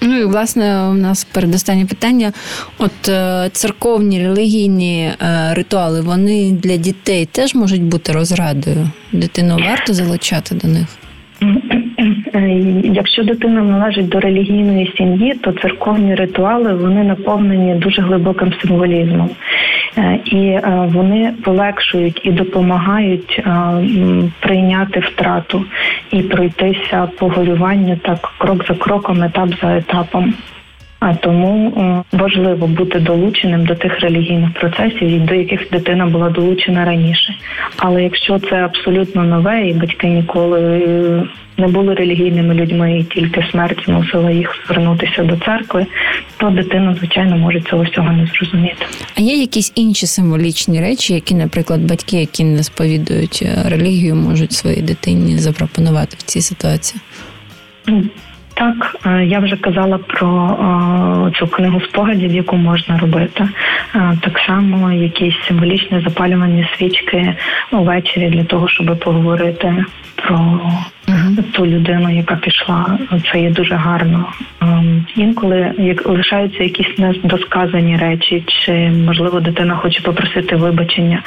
Ну 0.02 0.18
і 0.18 0.24
власне 0.24 0.88
у 0.88 0.94
нас 0.94 1.24
передостаннє 1.24 1.86
питання. 1.86 2.32
От 2.78 3.08
е, 3.08 3.48
церковні 3.52 4.22
релігійні 4.22 5.10
ритуали, 5.50 6.00
вони 6.00 6.52
для 6.52 6.76
дітей 6.76 7.26
теж 7.26 7.54
можуть 7.54 7.82
бути 7.82 8.12
розрадою. 8.12 8.90
Дитину 9.12 9.56
варто 9.68 9.94
залучати 9.94 10.54
до 10.54 10.68
них. 10.68 10.86
Е, 12.38 12.48
якщо 12.84 13.22
дитина 13.24 13.62
належить 13.62 14.08
до 14.08 14.20
релігійної 14.20 14.92
сім'ї, 14.96 15.34
то 15.34 15.52
церковні 15.52 16.14
ритуали 16.14 16.74
вони 16.74 17.04
наповнені 17.04 17.74
дуже 17.74 18.02
глибоким 18.02 18.52
символізмом. 18.62 19.30
Е, 19.98 20.18
і 20.24 20.36
е, 20.36 20.88
вони 20.92 21.32
полегшують 21.44 22.20
і 22.24 22.32
допомагають 22.32 23.42
прийняти 24.40 25.00
втрату 25.00 25.64
і 26.10 26.22
пройтися 26.22 27.08
по 27.18 27.28
горюванню 27.28 27.96
так 27.96 28.32
крок 28.38 28.66
за 28.68 28.74
кроком, 28.74 29.22
етап 29.22 29.48
за 29.62 29.76
етапом. 29.76 30.34
А 31.00 31.14
тому 31.14 32.04
важливо 32.12 32.66
бути 32.66 33.00
долученим 33.00 33.66
до 33.66 33.74
тих 33.74 34.00
релігійних 34.00 34.52
процесів, 34.52 35.26
до 35.26 35.34
яких 35.34 35.70
дитина 35.70 36.06
була 36.06 36.30
долучена 36.30 36.84
раніше. 36.84 37.34
Але 37.76 38.02
якщо 38.02 38.38
це 38.38 38.56
абсолютно 38.56 39.24
нове, 39.24 39.68
і 39.68 39.72
батьки 39.72 40.06
ніколи 40.06 41.28
не 41.58 41.68
були 41.68 41.94
релігійними 41.94 42.54
людьми, 42.54 42.98
і 42.98 43.04
тільки 43.04 43.46
смерть 43.50 43.84
змусила 43.86 44.30
їх 44.30 44.64
звернутися 44.66 45.22
до 45.22 45.36
церкви, 45.36 45.86
то 46.36 46.50
дитина, 46.50 46.94
звичайно, 46.98 47.36
може 47.36 47.60
цього 47.60 47.82
всього 47.82 48.12
не 48.12 48.26
зрозуміти. 48.26 48.86
А 49.16 49.20
є 49.20 49.34
якісь 49.34 49.72
інші 49.74 50.06
символічні 50.06 50.80
речі, 50.80 51.14
які, 51.14 51.34
наприклад, 51.34 51.80
батьки, 51.80 52.16
які 52.16 52.44
не 52.44 52.62
сповідують 52.62 53.42
е, 53.42 53.68
релігію, 53.68 54.16
можуть 54.16 54.52
своїй 54.52 54.82
дитині 54.82 55.38
запропонувати 55.38 56.16
в 56.18 56.22
цій 56.22 56.40
ситуації? 56.40 57.00
Так, 58.58 58.96
е, 59.06 59.24
я 59.24 59.38
вже 59.38 59.56
казала 59.56 59.98
про 59.98 60.28
е, 61.28 61.38
цю 61.38 61.46
книгу 61.46 61.80
спогадів, 61.80 62.34
яку 62.34 62.56
можна 62.56 62.98
робити. 62.98 63.48
Е, 63.94 64.18
так 64.22 64.38
само 64.46 64.92
якісь 64.92 65.34
символічні 65.48 66.00
запалювані 66.00 66.68
свічки 66.76 67.36
увечері 67.72 68.30
для 68.30 68.44
того, 68.44 68.68
щоб 68.68 68.98
поговорити 68.98 69.84
про 70.14 70.60
ту 71.42 71.66
людину, 71.66 72.10
яка 72.10 72.36
пішла. 72.36 72.98
Це 73.32 73.40
є 73.40 73.50
дуже 73.50 73.74
гарно. 73.74 74.32
Ем, 74.62 75.06
інколи 75.16 75.72
як 75.78 76.06
лишаються 76.06 76.62
якісь 76.62 76.98
недосказані 76.98 77.96
речі, 77.96 78.44
чи 78.46 78.72
можливо 79.06 79.40
дитина 79.40 79.76
хоче 79.76 80.02
попросити 80.02 80.56
вибачення, 80.56 81.22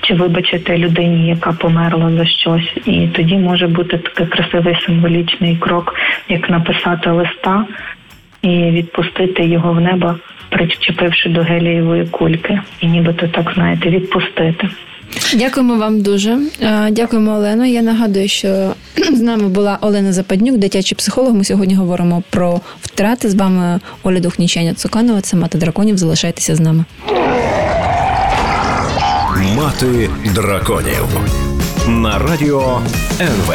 чи 0.00 0.14
вибачити 0.14 0.78
людині, 0.78 1.28
яка 1.28 1.52
померла 1.52 2.10
за 2.10 2.26
щось, 2.26 2.72
і 2.86 3.08
тоді 3.08 3.36
може 3.36 3.66
бути 3.66 3.98
такий 3.98 4.26
красивий 4.26 4.78
символічний 4.86 5.56
крок, 5.56 5.94
як 6.28 6.50
написати 6.50 7.10
листа 7.10 7.64
і 8.42 8.70
відпустити 8.70 9.44
його 9.44 9.72
в 9.72 9.80
небо, 9.80 10.14
причепивши 10.48 11.28
до 11.28 11.42
гелієвої 11.42 12.06
кульки, 12.06 12.60
і 12.80 12.86
нібито 12.86 13.28
так 13.28 13.52
знаєте, 13.54 13.90
відпустити. 13.90 14.68
Дякуємо 15.34 15.76
вам 15.76 16.00
дуже. 16.00 16.38
Дякуємо, 16.90 17.32
Олено. 17.32 17.66
Я 17.66 17.82
нагадую, 17.82 18.28
що 18.28 18.74
з 19.12 19.20
нами 19.20 19.48
була 19.48 19.78
Олена 19.80 20.12
Западнюк, 20.12 20.56
дитячий 20.56 20.96
психолог. 20.96 21.34
Ми 21.34 21.44
сьогодні 21.44 21.74
говоримо 21.74 22.22
про 22.30 22.60
втрати. 22.82 23.30
З 23.30 23.34
вами 23.34 23.80
Оля 24.02 24.20
Духнічаня 24.20 24.74
Цуканова. 24.74 25.20
Це 25.20 25.36
мати 25.36 25.58
драконів. 25.58 25.98
Залишайтеся 25.98 26.56
з 26.56 26.60
нами. 26.60 26.84
Мати 29.56 30.10
драконів 30.34 31.06
на 31.88 32.18
радіо 32.18 32.80
НВ. 33.20 33.54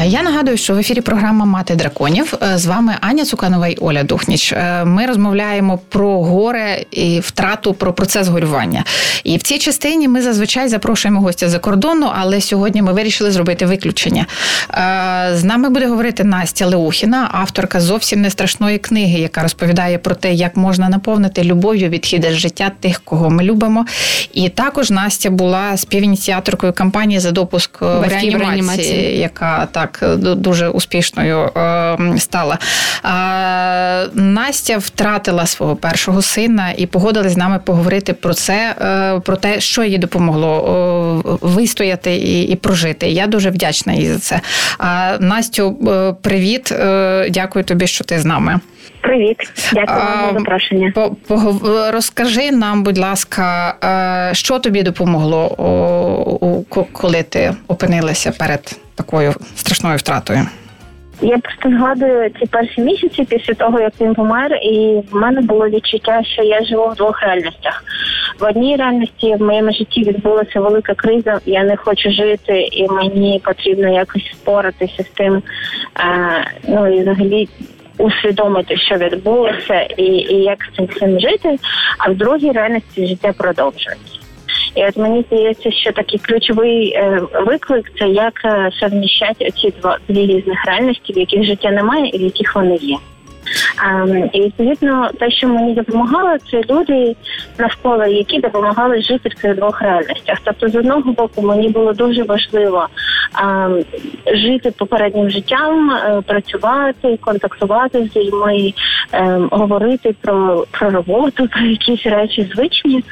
Я 0.00 0.22
нагадую, 0.22 0.56
що 0.56 0.74
в 0.74 0.78
ефірі 0.78 1.00
програма 1.00 1.44
Мати 1.44 1.74
драконів 1.74 2.34
е, 2.42 2.58
з 2.58 2.66
вами 2.66 2.94
Аня 3.00 3.24
Цуканова 3.24 3.68
і 3.68 3.76
Оля 3.80 4.02
Духніч. 4.02 4.52
Е, 4.52 4.84
ми 4.84 5.06
розмовляємо 5.06 5.78
про 5.88 6.22
горе 6.22 6.84
і 6.90 7.20
втрату, 7.20 7.74
про 7.74 7.92
процес 7.92 8.28
горювання. 8.28 8.84
І 9.24 9.36
в 9.36 9.42
цій 9.42 9.58
частині 9.58 10.08
ми 10.08 10.22
зазвичай 10.22 10.68
запрошуємо 10.68 11.20
гостя 11.20 11.48
за 11.48 11.58
кордону, 11.58 12.10
але 12.14 12.40
сьогодні 12.40 12.82
ми 12.82 12.92
вирішили 12.92 13.30
зробити 13.30 13.66
виключення. 13.66 14.26
Е, 14.70 15.36
з 15.36 15.44
нами 15.44 15.68
буде 15.68 15.86
говорити 15.86 16.24
Настя 16.24 16.66
Леухіна, 16.66 17.28
авторка 17.32 17.80
зовсім 17.80 18.20
не 18.20 18.30
страшної 18.30 18.78
книги, 18.78 19.18
яка 19.18 19.42
розповідає 19.42 19.98
про 19.98 20.14
те, 20.14 20.32
як 20.32 20.56
можна 20.56 20.88
наповнити 20.88 21.44
любов'ю 21.44 21.88
відхіди 21.88 22.32
з 22.32 22.34
життя 22.34 22.72
тих, 22.80 23.00
кого 23.04 23.30
ми 23.30 23.42
любимо. 23.42 23.86
І 24.32 24.48
також 24.48 24.90
Настя 24.90 25.30
була 25.30 25.76
співініціаторкою 25.76 26.72
кампанії 26.72 27.20
за 27.20 27.30
допуск 27.30 27.80
в 27.80 28.08
реанімації, 28.38 29.18
яка 29.18 29.68
так 29.86 30.16
дуже 30.18 30.68
успішною 30.68 31.38
е, 31.38 32.18
стала. 32.18 32.58
Настя 34.14 34.78
втратила 34.78 35.46
свого 35.46 35.76
першого 35.76 36.22
сина 36.22 36.72
і 36.76 36.86
погодилась 36.86 37.32
з 37.32 37.36
нами 37.36 37.60
поговорити 37.64 38.12
про 38.12 38.34
це, 38.34 38.74
е, 38.80 39.20
про 39.20 39.36
те, 39.36 39.60
що 39.60 39.84
їй 39.84 39.98
допомогло 39.98 41.38
вистояти 41.42 42.16
і 42.42 42.56
прожити. 42.56 43.08
Я 43.08 43.26
дуже 43.26 43.50
вдячна 43.50 43.92
їй 43.92 44.08
за 44.08 44.18
це. 44.18 44.40
Настю, 45.20 45.88
е, 45.88 46.14
привіт, 46.22 46.74
дякую 47.30 47.64
тобі, 47.64 47.86
що 47.86 48.04
ти 48.04 48.18
з 48.18 48.24
нами. 48.24 48.60
Привіт, 49.00 49.36
дякую 49.72 49.98
вам 49.98 50.28
за 50.28 50.38
запрошення. 50.38 50.92
Розкажи 51.92 52.50
нам, 52.50 52.82
будь 52.82 52.98
ласка, 52.98 53.74
що 54.32 54.58
тобі 54.58 54.82
допомогло, 54.82 55.48
коли 56.92 57.22
ти 57.22 57.54
опинилася 57.68 58.32
перед 58.38 58.81
такою 59.02 59.34
страшною 59.56 59.96
втратою? 59.96 60.46
я 61.22 61.38
просто 61.38 61.70
згадую 61.70 62.30
ці 62.40 62.46
перші 62.46 62.80
місяці 62.80 63.24
після 63.24 63.54
того, 63.54 63.80
як 63.80 63.92
він 64.00 64.14
помер, 64.14 64.54
і 64.54 65.02
в 65.12 65.16
мене 65.16 65.40
було 65.40 65.68
відчуття, 65.68 66.22
що 66.24 66.42
я 66.42 66.64
живу 66.64 66.88
в 66.88 66.94
двох 66.94 67.22
реальностях. 67.22 67.84
В 68.40 68.44
одній 68.44 68.76
реальності 68.76 69.34
в 69.34 69.42
моєму 69.42 69.72
житті 69.72 70.04
відбулася 70.04 70.60
велика 70.60 70.94
криза. 70.94 71.40
Я 71.46 71.64
не 71.64 71.76
хочу 71.76 72.10
жити, 72.12 72.68
і 72.72 72.88
мені 72.88 73.40
потрібно 73.44 73.88
якось 73.88 74.22
впоратися 74.22 75.02
з 75.02 75.08
тим. 75.08 75.42
А, 75.94 76.06
ну 76.68 76.94
і 76.94 77.00
взагалі. 77.00 77.48
Усвідомити, 77.98 78.76
що 78.76 78.94
відбулося, 78.94 79.80
і 79.80 80.04
і 80.04 80.42
як 80.42 80.58
з 80.72 80.98
цим 80.98 81.20
жити, 81.20 81.58
а 81.98 82.10
в 82.10 82.16
другій 82.16 82.50
реальності 82.50 83.06
життя 83.06 83.32
продовжується. 83.32 84.21
І 84.74 84.84
от 84.84 84.96
мені 84.96 85.24
здається, 85.26 85.70
що 85.70 85.92
такий 85.92 86.18
ключовий 86.18 86.92
е, 86.94 87.22
виклик 87.46 87.92
це 87.98 88.08
як 88.08 88.44
е, 88.44 88.70
совміщати 88.80 89.50
ці 89.50 89.72
два 89.80 89.98
дві 90.08 90.26
різних 90.26 90.64
реальності, 90.66 91.12
в 91.12 91.18
яких 91.18 91.44
життя 91.44 91.70
немає 91.70 92.10
і 92.14 92.18
в 92.18 92.22
яких 92.22 92.54
вони 92.54 92.76
є. 92.76 92.96
Um, 93.78 94.30
і 94.32 94.40
відповідно, 94.40 95.10
те, 95.20 95.30
що 95.30 95.48
мені 95.48 95.74
допомагало, 95.74 96.38
це 96.50 96.62
люди 96.70 97.16
навколо, 97.58 98.06
які 98.06 98.40
допомагали 98.40 99.02
жити 99.02 99.28
в 99.28 99.34
цих 99.34 99.56
двох 99.56 99.82
реальностях. 99.82 100.38
Тобто, 100.44 100.68
з 100.68 100.76
одного 100.76 101.12
боку, 101.12 101.42
мені 101.42 101.68
було 101.68 101.92
дуже 101.92 102.22
важливо 102.22 102.88
um, 103.44 103.84
жити 104.34 104.70
попереднім 104.78 105.30
життям, 105.30 105.90
uh, 105.90 106.22
працювати, 106.22 107.18
контактувати 107.20 108.08
з 108.08 108.16
людьми, 108.16 108.72
um, 109.12 109.48
говорити 109.50 110.14
про 110.20 110.64
про 110.70 110.90
роботу, 110.90 111.48
про 111.48 111.66
якісь 111.66 112.06
речі 112.06 112.50
звичні, 112.54 113.04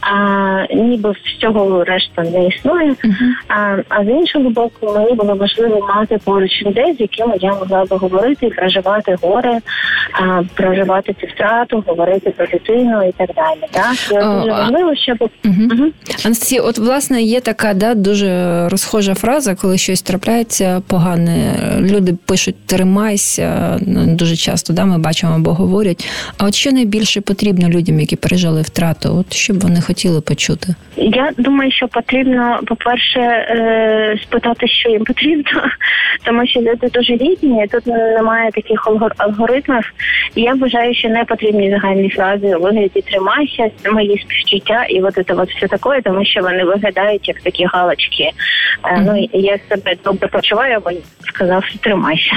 а 0.00 0.74
ніби 0.74 1.14
всього 1.24 1.84
решта 1.84 2.22
не 2.22 2.46
існує. 2.46 2.94
А, 3.48 3.76
а 3.88 4.04
з 4.04 4.08
іншого 4.08 4.50
боку, 4.50 4.92
мені 4.94 5.12
було 5.12 5.34
важливо 5.34 5.86
мати 5.94 6.18
поруч 6.24 6.62
людей, 6.66 6.94
з 6.94 7.00
якими 7.00 7.36
я 7.40 7.50
могла 7.50 7.84
би 7.84 7.96
говорити 7.96 8.46
і 8.46 8.50
проживати 8.50 9.16
горе 9.22 9.60
а, 10.12 10.42
проживати 10.54 11.14
цю 11.20 11.26
втрату, 11.26 11.84
говорити 11.86 12.30
про 12.30 12.46
дитину 12.46 13.08
і 13.08 13.12
так 13.12 13.30
далі. 13.36 13.86
От 14.10 14.42
дуже 14.42 14.50
важливо, 14.50 14.94
щоб 14.94 15.16
угу. 15.20 15.54
Угу. 15.72 15.90
Анастасія, 16.24 16.62
от 16.62 16.78
власне 16.78 17.22
є 17.22 17.40
така 17.40 17.74
да, 17.74 17.94
дуже 17.94 18.68
розхожа 18.68 19.14
фраза, 19.14 19.54
коли 19.54 19.78
щось 19.78 20.02
трапляється 20.02 20.82
погане. 20.88 21.54
Люди 21.80 22.14
пишуть 22.26 22.66
тримайся 22.66 23.78
дуже 24.06 24.36
часто. 24.36 24.72
Да, 24.72 24.84
Ми 24.84 24.98
бачимо 24.98 25.34
або 25.34 25.54
говорять. 25.54 26.08
А 26.38 26.44
от 26.46 26.54
що 26.54 26.72
найбільше 26.72 27.20
потрібно 27.20 27.68
людям, 27.68 28.00
які 28.00 28.16
пережили 28.16 28.62
втрату? 28.62 29.16
От 29.20 29.32
що 29.32 29.54
б 29.54 29.60
вони 29.60 29.80
хотіли 29.80 30.20
почути? 30.20 30.74
Я 30.96 31.30
думаю, 31.38 31.72
що 31.72 31.88
потрібно, 31.88 32.60
по-перше, 32.66 33.20
е, 33.20 34.18
спитати, 34.22 34.68
що 34.68 34.88
їм 34.88 35.04
потрібно, 35.04 35.62
тому 36.24 36.46
що 36.46 36.60
люди 36.60 36.88
дуже 36.92 37.16
різні. 37.16 37.66
Тут 37.72 37.86
немає 37.86 38.50
таких 38.50 38.88
алгоритмів. 39.16 39.91
Я 40.36 40.54
вважаю, 40.54 40.94
що 40.94 41.08
не 41.08 41.24
потрібні 41.24 41.70
загальні 41.70 42.10
фрази 42.10 42.54
у 42.56 42.60
вигляді 42.60 43.00
тримайся, 43.00 43.70
мої 43.92 44.18
співчуття, 44.18 44.84
і 44.84 45.02
от 45.02 45.14
це 45.14 45.34
от 45.34 45.50
все 45.50 45.68
таке, 45.68 46.00
тому 46.04 46.24
що 46.24 46.40
вони 46.40 46.64
виглядають 46.64 47.28
як 47.28 47.40
такі 47.40 47.64
галочки. 47.64 48.30
Mm-hmm. 48.82 49.02
Ну 49.06 49.28
я 49.32 49.58
себе 49.68 49.94
добре 50.04 50.28
почуваю, 50.28 50.80
бо 50.84 50.90
сказав, 51.28 51.64
тримайся. 51.80 52.32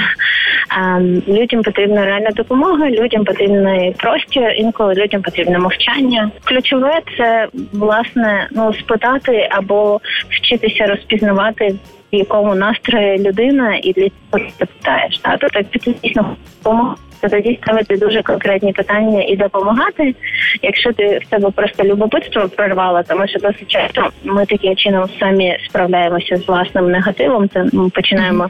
Людям 1.28 1.62
потрібна 1.62 2.04
реальна 2.04 2.30
допомога, 2.30 2.90
людям 2.90 3.24
потрібний 3.24 3.92
простір, 3.98 4.50
інколи 4.56 4.94
людям 4.94 5.22
потрібне 5.22 5.58
мовчання. 5.58 6.30
Ключове 6.44 7.00
це 7.18 7.48
власне 7.72 8.48
ну 8.50 8.74
спитати 8.74 9.48
або 9.50 10.00
вчитися 10.30 10.86
розпізнавати. 10.86 11.74
В 12.12 12.16
якому 12.16 12.54
настрої 12.54 13.18
людина 13.18 13.80
і 13.82 13.92
для 13.92 14.08
цього 14.08 14.50
ти 14.58 14.66
питаєш. 14.66 15.20
А 15.22 15.36
то 15.36 15.48
так 15.48 15.66
дійсно 16.02 16.36
допомога 16.62 16.94
то 17.20 17.28
тоді 17.28 17.58
ставити 17.62 17.96
дуже 17.96 18.22
конкретні 18.22 18.72
питання 18.72 19.22
і 19.22 19.36
допомагати. 19.36 20.14
Якщо 20.62 20.92
ти 20.92 21.20
в 21.24 21.30
себе 21.30 21.50
просто 21.50 21.84
любопитство 21.84 22.48
прорвало, 22.56 23.02
тому 23.08 23.28
що 23.28 23.38
досить 23.38 23.68
часто 23.68 24.08
ми 24.24 24.46
таким 24.46 24.76
чином 24.76 25.08
самі 25.20 25.58
справляємося 25.68 26.36
з 26.36 26.48
власним 26.48 26.90
негативом, 26.90 27.48
то 27.48 27.66
ми 27.72 27.88
починаємо 27.88 28.48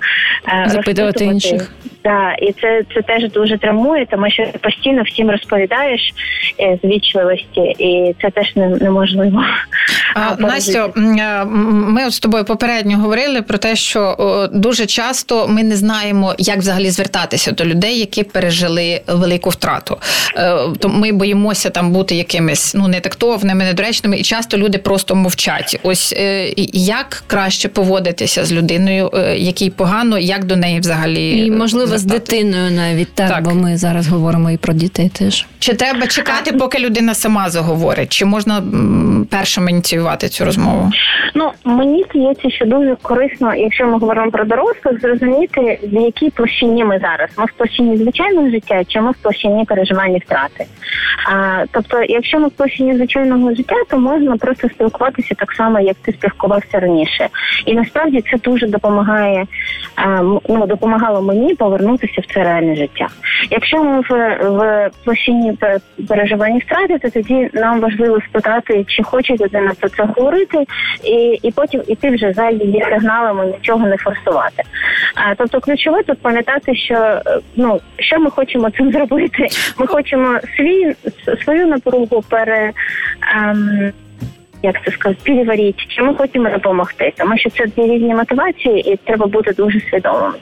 е, 0.49 0.69
запитувати 0.69 1.25
інших. 1.25 1.73
Так, 2.03 2.43
і 2.43 2.53
це 2.53 2.83
це 2.95 3.03
теж 3.03 3.33
дуже 3.33 3.59
травмує, 3.59 4.07
тому 4.11 4.31
що 4.31 4.47
ти 4.47 4.59
постійно 4.59 5.03
всім 5.03 5.31
розповідаєш 5.31 6.01
е, 6.61 6.79
з 6.83 6.87
вічливості, 6.87 7.61
і 7.61 8.15
це 8.23 8.31
теж 8.31 8.57
не, 8.57 8.69
неможливо. 8.69 9.45
А, 10.15 10.37
Настю, 10.43 10.79
е, 10.79 11.45
ми 11.45 12.07
от 12.07 12.13
з 12.13 12.21
тобою 12.21 12.45
попередньо 12.45 12.99
говорили 12.99 13.43
про 13.43 13.59
те, 13.59 13.77
що 13.77 14.17
дуже 14.53 14.87
часто 14.87 15.49
ми 15.49 15.63
не 15.63 15.77
знаємо, 15.77 16.35
як 16.39 16.59
взагалі 16.59 16.91
звертатися 16.91 17.53
до 17.53 17.65
людей, 17.65 17.99
які 17.99 18.23
пережили 18.57 19.01
велику 19.07 19.51
втрату. 19.51 19.97
Е, 20.37 20.57
то 20.79 20.89
ми 20.89 21.13
боїмося 21.13 21.71
там 21.71 21.93
бути 21.93 22.15
якимись 22.15 22.75
ну 22.75 22.89
не 22.89 23.01
тактовними, 23.01 23.65
недоречними, 23.65 24.19
і 24.19 24.23
часто 24.23 24.57
люди 24.57 24.79
просто 24.79 25.15
мовчать. 25.15 25.81
Ось 25.83 26.15
як 26.73 27.25
краще 27.27 27.69
поводитися 27.69 28.45
з 28.45 28.53
людиною, 28.53 29.11
якій 29.37 29.71
погано, 29.71 30.19
як 30.19 30.45
до 30.45 30.57
неї 30.57 30.81
взагалі 30.81 31.47
і 31.47 31.51
можливо 31.51 31.99
з 31.99 32.05
дитиною 32.05 32.71
навіть 32.71 33.15
так, 33.15 33.29
так, 33.29 33.45
бо 33.45 33.55
ми 33.55 33.77
зараз 33.77 34.09
говоримо 34.09 34.51
і 34.51 34.57
про 34.57 34.75
дітей 34.75 35.09
теж. 35.09 35.47
Чи 35.59 35.75
треба 35.75 36.07
чекати, 36.07 36.53
поки 36.53 36.79
людина 36.79 37.15
сама 37.15 37.51
заговорить? 37.51 38.13
Чи 38.13 38.25
можна 38.25 38.63
першим 39.27 39.69
ініціювати 39.69 40.29
цю 40.29 40.45
розмову? 40.45 40.91
Ну 41.35 41.51
мені 41.65 42.05
здається, 42.11 42.51
що 42.51 42.67
дуже 42.67 42.97
корисно, 43.03 43.55
якщо 43.55 43.87
ми 43.87 43.99
говоримо 43.99 44.31
про 44.31 44.45
дорослих, 44.45 45.01
зрозуміти 45.01 45.79
в 45.83 45.95
якій 45.95 46.31
площині 46.31 46.85
ми 46.85 46.99
зараз. 46.99 47.31
Ми 47.39 47.45
в 47.45 47.53
площині 47.53 47.97
звичайного 47.97 48.51
життя, 48.51 48.85
чи 48.89 49.01
ми 49.01 49.11
в 49.11 49.17
площині 49.23 49.65
переживання 49.65 50.19
втрати. 50.25 50.67
А, 51.33 51.65
Тобто, 51.71 52.03
якщо 52.09 52.41
ми 52.41 52.49
в 52.49 52.51
площині 52.51 52.95
звичайного 52.97 53.55
життя, 53.55 53.77
то 53.91 53.99
можна 53.99 54.37
просто 54.37 54.69
спілкуватися 54.69 55.35
так 55.35 55.53
само, 55.53 55.81
як 55.81 55.97
ти 56.03 56.13
спілкувався 56.13 56.81
раніше. 56.81 57.29
І 57.67 57.75
насправді 57.75 58.25
це 58.31 58.37
дуже 58.39 58.67
допомагає 58.67 59.47
а, 59.97 60.23
ну 60.49 60.67
допомагало 60.67 61.23
мені 61.23 61.55
повернутися 61.55 62.21
в 62.21 62.35
це 62.35 62.45
реальне 62.45 62.77
життя. 62.77 63.09
Якщо 63.51 63.85
ми 63.85 64.01
в, 64.01 64.39
в 64.43 64.91
площині 65.05 65.59
переживання 66.09 66.61
втрати, 66.67 66.99
то 66.99 67.11
тоді 67.11 67.51
нам 67.53 67.81
важливо 67.81 68.19
спитати, 68.21 68.85
чи 68.89 69.03
хоче 69.17 69.37
людина 69.45 69.73
про 69.81 69.89
це 69.89 70.05
говорити, 70.05 70.65
і 71.05 71.39
і 71.43 71.51
потім 71.51 71.83
іти 71.87 72.11
вже 72.11 72.33
за 72.33 72.51
її 72.51 72.85
сигналами 72.91 73.47
нічого 73.47 73.87
не 73.87 73.97
форсувати. 73.97 74.63
А 75.15 75.35
тобто, 75.35 75.61
ключове 75.61 76.03
тут 76.03 76.19
пам'ятати, 76.19 76.75
що 76.75 76.95
е, 76.95 77.23
ну 77.57 77.81
що 77.99 78.21
ми 78.21 78.31
хочемо 78.31 78.71
цим 78.71 78.93
зробити. 78.93 79.47
Ми 79.79 79.87
хочемо 79.87 80.39
свій 80.57 80.95
свою 81.45 81.67
напругу 81.67 82.25
пере. 82.31 82.73
Ем, 83.37 83.93
як 84.63 84.85
це 84.85 84.93
сказати, 84.93 85.21
переварити, 85.25 85.85
чи 85.89 86.03
ми 86.03 86.15
хочемо 86.15 86.51
допомогти, 86.51 87.13
тому 87.17 87.39
що 87.39 87.51
це 87.51 87.67
дві 87.67 87.83
різні 87.83 88.15
мотивації, 88.15 88.93
і 88.93 88.97
треба 89.05 89.27
бути 89.27 89.53
дуже 89.53 89.81
свідомим. 89.91 90.33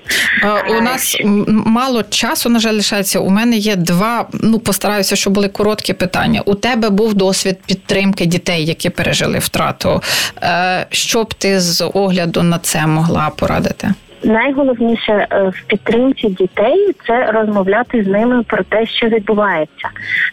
У 0.78 0.80
нас 0.80 1.16
мало 1.48 2.02
часу, 2.02 2.48
на 2.48 2.58
жаль, 2.58 2.74
лишається. 2.74 3.18
У 3.18 3.30
мене 3.30 3.56
є 3.56 3.76
два. 3.76 4.26
Ну 4.42 4.58
постараюся, 4.58 5.16
щоб 5.16 5.32
були 5.32 5.48
короткі 5.48 5.92
питання. 5.92 6.42
У 6.44 6.54
тебе 6.54 6.90
був 6.90 7.14
досвід 7.14 7.58
підтримки 7.66 8.26
дітей, 8.26 8.64
які 8.64 8.90
пережили 8.90 9.38
втрату. 9.38 10.02
Е, 10.42 10.86
що 10.90 11.24
б 11.24 11.34
ти 11.34 11.60
з 11.60 11.84
огляду 11.94 12.42
на 12.42 12.58
це 12.58 12.86
могла 12.86 13.30
порадити? 13.36 13.94
Найголовніше 14.24 15.26
е, 15.30 15.42
в 15.42 15.62
підтримці 15.66 16.28
дітей 16.28 16.94
це 17.06 17.26
розмовляти 17.26 18.04
з 18.04 18.06
ними 18.06 18.42
про 18.42 18.64
те, 18.64 18.86
що 18.86 19.06
відбувається, 19.06 19.88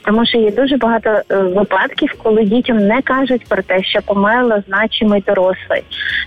тому 0.05 0.25
що 0.25 0.37
є 0.37 0.51
дуже 0.51 0.77
багато 0.77 1.09
е, 1.09 1.37
випадків, 1.37 2.13
коли 2.23 2.43
дітям 2.43 2.77
не 2.77 3.01
кажуть 3.01 3.45
про 3.49 3.61
те, 3.61 3.83
що 3.83 4.01
померло 4.01 4.63
значимий 4.67 5.23
дорослий, 5.27 5.83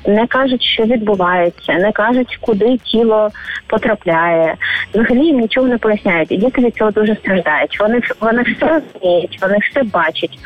не 0.07 0.27
кажуть, 0.27 0.62
що 0.62 0.83
відбувається, 0.83 1.72
не 1.72 1.92
кажуть, 1.92 2.38
куди 2.40 2.77
тіло 2.77 3.29
потрапляє. 3.66 4.55
Взагалі 4.94 5.27
їм 5.27 5.40
нічого 5.40 5.66
не 5.66 5.79
поясняють. 5.79 6.33
І 6.33 6.37
діти 6.37 6.62
від 6.62 6.74
цього 6.74 6.90
дуже 6.90 7.14
страждають. 7.14 7.81
Вони 7.81 8.00
вони 8.20 8.42
все 8.42 8.66
розуміють, 8.68 9.38
вони 9.42 9.59
все 9.70 9.83
бачать. 9.83 10.38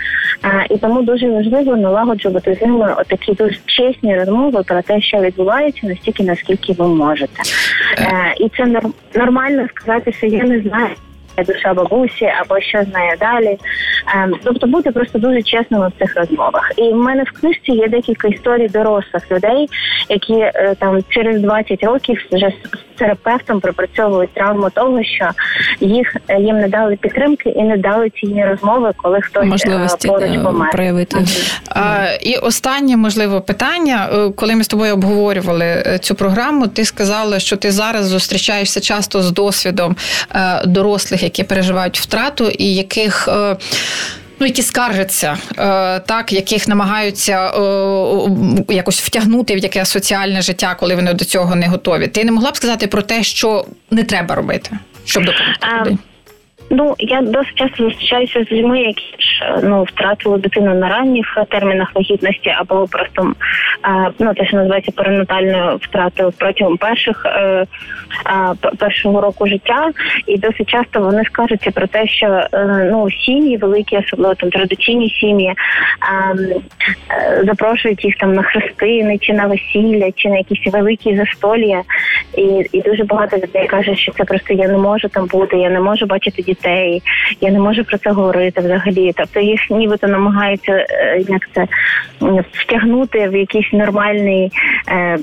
А, 0.42 0.74
І 0.74 0.78
тому 0.78 1.02
дуже 1.02 1.30
важливо 1.30 1.76
налагоджувати 1.76 2.54
з 2.54 2.62
ними 2.62 2.94
отакі 2.98 3.32
дуже 3.32 3.58
чесні 3.66 4.18
розмови 4.18 4.62
про 4.62 4.82
те, 4.82 5.00
що 5.00 5.18
відбувається, 5.18 5.86
настільки 5.86 6.22
наскільки 6.22 6.72
ви 6.72 6.88
можете 6.88 7.07
можете. 7.08 7.42
Е, 7.98 8.34
І 8.40 8.48
це 8.48 8.80
нормально 9.14 9.68
сказати, 9.74 10.12
що 10.12 10.26
я 10.26 10.44
не 10.44 10.60
знаю. 10.60 10.94
Душа 11.46 11.74
бабусі 11.74 12.24
або 12.24 12.60
що 12.60 12.82
знає 12.82 13.16
далі, 13.20 13.58
ем, 14.14 14.34
тобто 14.44 14.66
бути 14.66 14.90
просто 14.90 15.18
дуже 15.18 15.42
чесними 15.42 15.88
в 15.88 15.92
цих 15.98 16.16
розмовах. 16.16 16.72
І 16.76 16.82
в 16.82 16.96
мене 16.96 17.22
в 17.22 17.40
книжці 17.40 17.72
є 17.72 17.88
декілька 17.88 18.28
історій 18.28 18.68
дорослих 18.68 19.30
людей, 19.30 19.68
які 20.08 20.34
е, 20.34 20.74
там 20.78 20.98
через 21.08 21.40
20 21.40 21.84
років 21.84 22.26
вже 22.32 22.52
терапевтом 22.98 23.60
пропрацьовують 23.60 24.34
травму 24.34 24.70
того, 24.70 25.04
що 25.04 25.30
їх 25.80 26.16
їм 26.38 26.56
не 26.56 26.68
дали 26.68 26.96
підтримки 26.96 27.48
і 27.48 27.62
не 27.62 27.76
дали 27.76 28.10
цієї 28.10 28.44
розмови, 28.44 28.92
коли 28.96 29.20
хтось 29.20 29.44
Можливості 29.44 30.08
поруч 30.08 30.30
помер. 30.42 30.70
проявити. 30.70 31.16
А, 31.68 32.06
І 32.20 32.36
останнє 32.36 32.96
можливо 32.96 33.40
питання, 33.40 34.08
коли 34.36 34.54
ми 34.54 34.64
з 34.64 34.68
тобою 34.68 34.94
обговорювали 34.94 35.98
цю 36.00 36.14
програму, 36.14 36.66
ти 36.66 36.84
сказала, 36.84 37.38
що 37.38 37.56
ти 37.56 37.70
зараз 37.70 38.06
зустрічаєшся 38.06 38.80
часто 38.80 39.22
з 39.22 39.30
досвідом 39.30 39.96
дорослих, 40.64 41.22
які 41.22 41.44
переживають 41.44 41.98
втрату, 41.98 42.48
і 42.58 42.74
яких 42.74 43.28
ну 44.40 44.46
які 44.46 44.62
скаржаться, 44.62 45.38
е, 45.58 46.00
так 46.00 46.32
яких 46.32 46.68
намагаються 46.68 47.46
е, 48.68 48.74
якось 48.74 49.00
втягнути 49.00 49.54
в 49.54 49.58
яке 49.58 49.84
соціальне 49.84 50.42
життя, 50.42 50.76
коли 50.80 50.94
вони 50.94 51.14
до 51.14 51.24
цього 51.24 51.54
не 51.54 51.68
готові. 51.68 52.06
Ти 52.06 52.24
не 52.24 52.32
могла 52.32 52.50
б 52.50 52.56
сказати 52.56 52.86
про 52.86 53.02
те, 53.02 53.22
що 53.22 53.64
не 53.90 54.04
треба 54.04 54.34
робити, 54.34 54.70
щоб 55.04 55.24
допомогти? 55.24 55.98
Ну 56.70 56.94
я 56.98 57.20
досить 57.20 57.54
часто 57.54 57.84
зустрічаюся 57.84 58.44
з 58.44 58.52
людьми, 58.52 58.80
які 58.80 59.04
ж 59.18 59.60
ну 59.62 59.82
втратили 59.82 60.38
дитину 60.38 60.74
на 60.74 60.88
ранніх 60.88 61.26
термінах 61.48 61.94
вагітності, 61.94 62.54
або 62.58 62.86
просто 62.86 63.32
ну 64.18 64.34
те, 64.34 64.46
що 64.46 64.56
називається 64.56 64.92
перинатальною 64.92 65.76
втратою 65.76 66.32
протягом 66.38 66.76
перших 66.76 67.26
е, 67.26 67.66
першого 68.78 69.20
року 69.20 69.46
життя, 69.46 69.90
і 70.26 70.38
досить 70.38 70.68
часто 70.68 71.00
вони 71.00 71.24
скажуться 71.24 71.70
про 71.70 71.86
те, 71.86 72.06
що 72.06 72.26
е, 72.26 72.88
ну 72.92 73.10
сім'ї 73.10 73.56
великі, 73.56 73.96
особливо 73.96 74.34
там 74.34 74.50
традиційні 74.50 75.10
сім'ї, 75.10 75.48
е, 75.48 75.54
запрошують 77.44 78.04
їх 78.04 78.16
там 78.16 78.34
на 78.34 78.42
хрестини, 78.42 79.18
чи 79.18 79.32
на 79.32 79.46
весілля, 79.46 80.10
чи 80.16 80.28
на 80.28 80.36
якісь 80.36 80.72
великі 80.72 81.16
застолля, 81.16 81.82
і 82.36 82.68
і 82.72 82.80
дуже 82.80 83.04
багато 83.04 83.36
людей 83.36 83.66
каже, 83.66 83.96
що 83.96 84.12
це 84.12 84.24
просто 84.24 84.54
я 84.54 84.68
не 84.68 84.78
можу 84.78 85.08
там 85.08 85.26
бути, 85.26 85.56
я 85.56 85.70
не 85.70 85.80
можу 85.80 86.06
бачити 86.06 86.42
дітей 86.42 86.57
дітей. 86.58 87.02
Я 87.40 87.50
не 87.50 87.58
можу 87.58 87.84
про 87.84 87.98
це 87.98 88.10
говорити 88.10 88.60
взагалі. 88.60 89.12
Тобто 89.16 89.40
їх 89.40 89.60
нібито 89.70 90.06
намагаються 90.06 90.72
е, 90.72 91.24
як 91.28 91.42
це 91.54 91.66
втягнути 92.52 93.28
в 93.28 93.36
якісь 93.36 93.72
нормальні 93.72 94.52
е, 94.88 95.18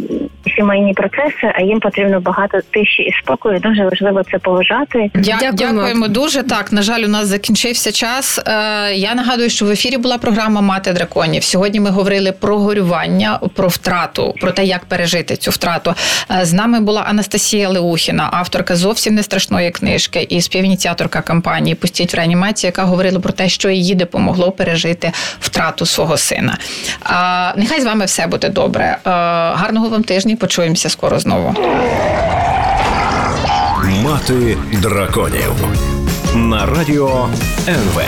сімейні 0.56 0.94
процеси, 0.94 1.54
а 1.56 1.62
їм 1.62 1.80
потрібно 1.80 2.20
багато 2.20 2.60
тиші 2.72 3.04
і 3.04 3.12
спокою. 3.24 3.60
Дуже 3.60 3.84
важливо 3.84 4.24
це 4.32 4.38
поважати. 4.38 5.12
Дякуємо. 5.14 5.58
Дякуємо 5.58 6.08
дуже. 6.08 6.44
Так 6.44 6.72
на 6.72 6.82
жаль, 6.82 7.02
у 7.02 7.08
нас 7.08 7.28
закінчився 7.28 7.92
час. 7.92 8.42
Е, 8.48 8.94
я 8.94 9.16
нагадую, 9.16 9.50
що 9.50 9.66
в 9.66 9.70
ефірі 9.70 9.98
була 9.98 10.18
програма 10.18 10.62
Мати 10.62 10.94
драконів. 10.94 11.44
Сьогодні 11.44 11.80
ми 11.80 11.90
говорили 11.90 12.32
про 12.32 12.58
горювання, 12.58 13.40
про 13.56 13.68
втрату, 13.68 14.36
про 14.42 14.52
те, 14.52 14.64
як 14.66 14.86
пережити 14.86 15.36
цю 15.36 15.52
втрату. 15.52 15.94
Е, 16.32 16.46
з 16.46 16.54
нами 16.54 16.80
була 16.80 17.02
Анастасія 17.02 17.70
Леухіна, 17.70 18.30
авторка 18.32 18.76
зовсім 18.76 19.16
не 19.16 19.24
страшної 19.24 19.72
книжки 19.72 20.28
і 20.30 20.42
співініціаторка 20.42 21.22
кампанії 21.26 21.76
Пустіть 21.76 22.14
в 22.14 22.18
реанімацію, 22.18 22.68
яка 22.70 22.84
говорила 22.84 23.20
про 23.20 23.32
те, 23.34 23.50
що 23.50 23.70
її 23.70 23.96
допомогло 23.96 24.52
пережити 24.52 25.12
втрату 25.40 25.86
свого 25.86 26.18
сина. 26.18 26.58
А, 27.04 27.54
Нехай 27.58 27.82
з 27.82 27.86
вами 27.86 28.06
все 28.06 28.28
буде 28.28 28.50
добре. 28.50 28.98
А, 29.04 29.54
гарного 29.56 29.90
вам 29.90 30.04
тижня. 30.04 30.36
Почуємося 30.36 30.90
скоро 30.90 31.20
знову. 31.20 31.56
Мати 34.04 34.58
драконів 34.82 35.54
на 36.36 36.66
радіо 36.66 37.30
НВ. 37.68 38.02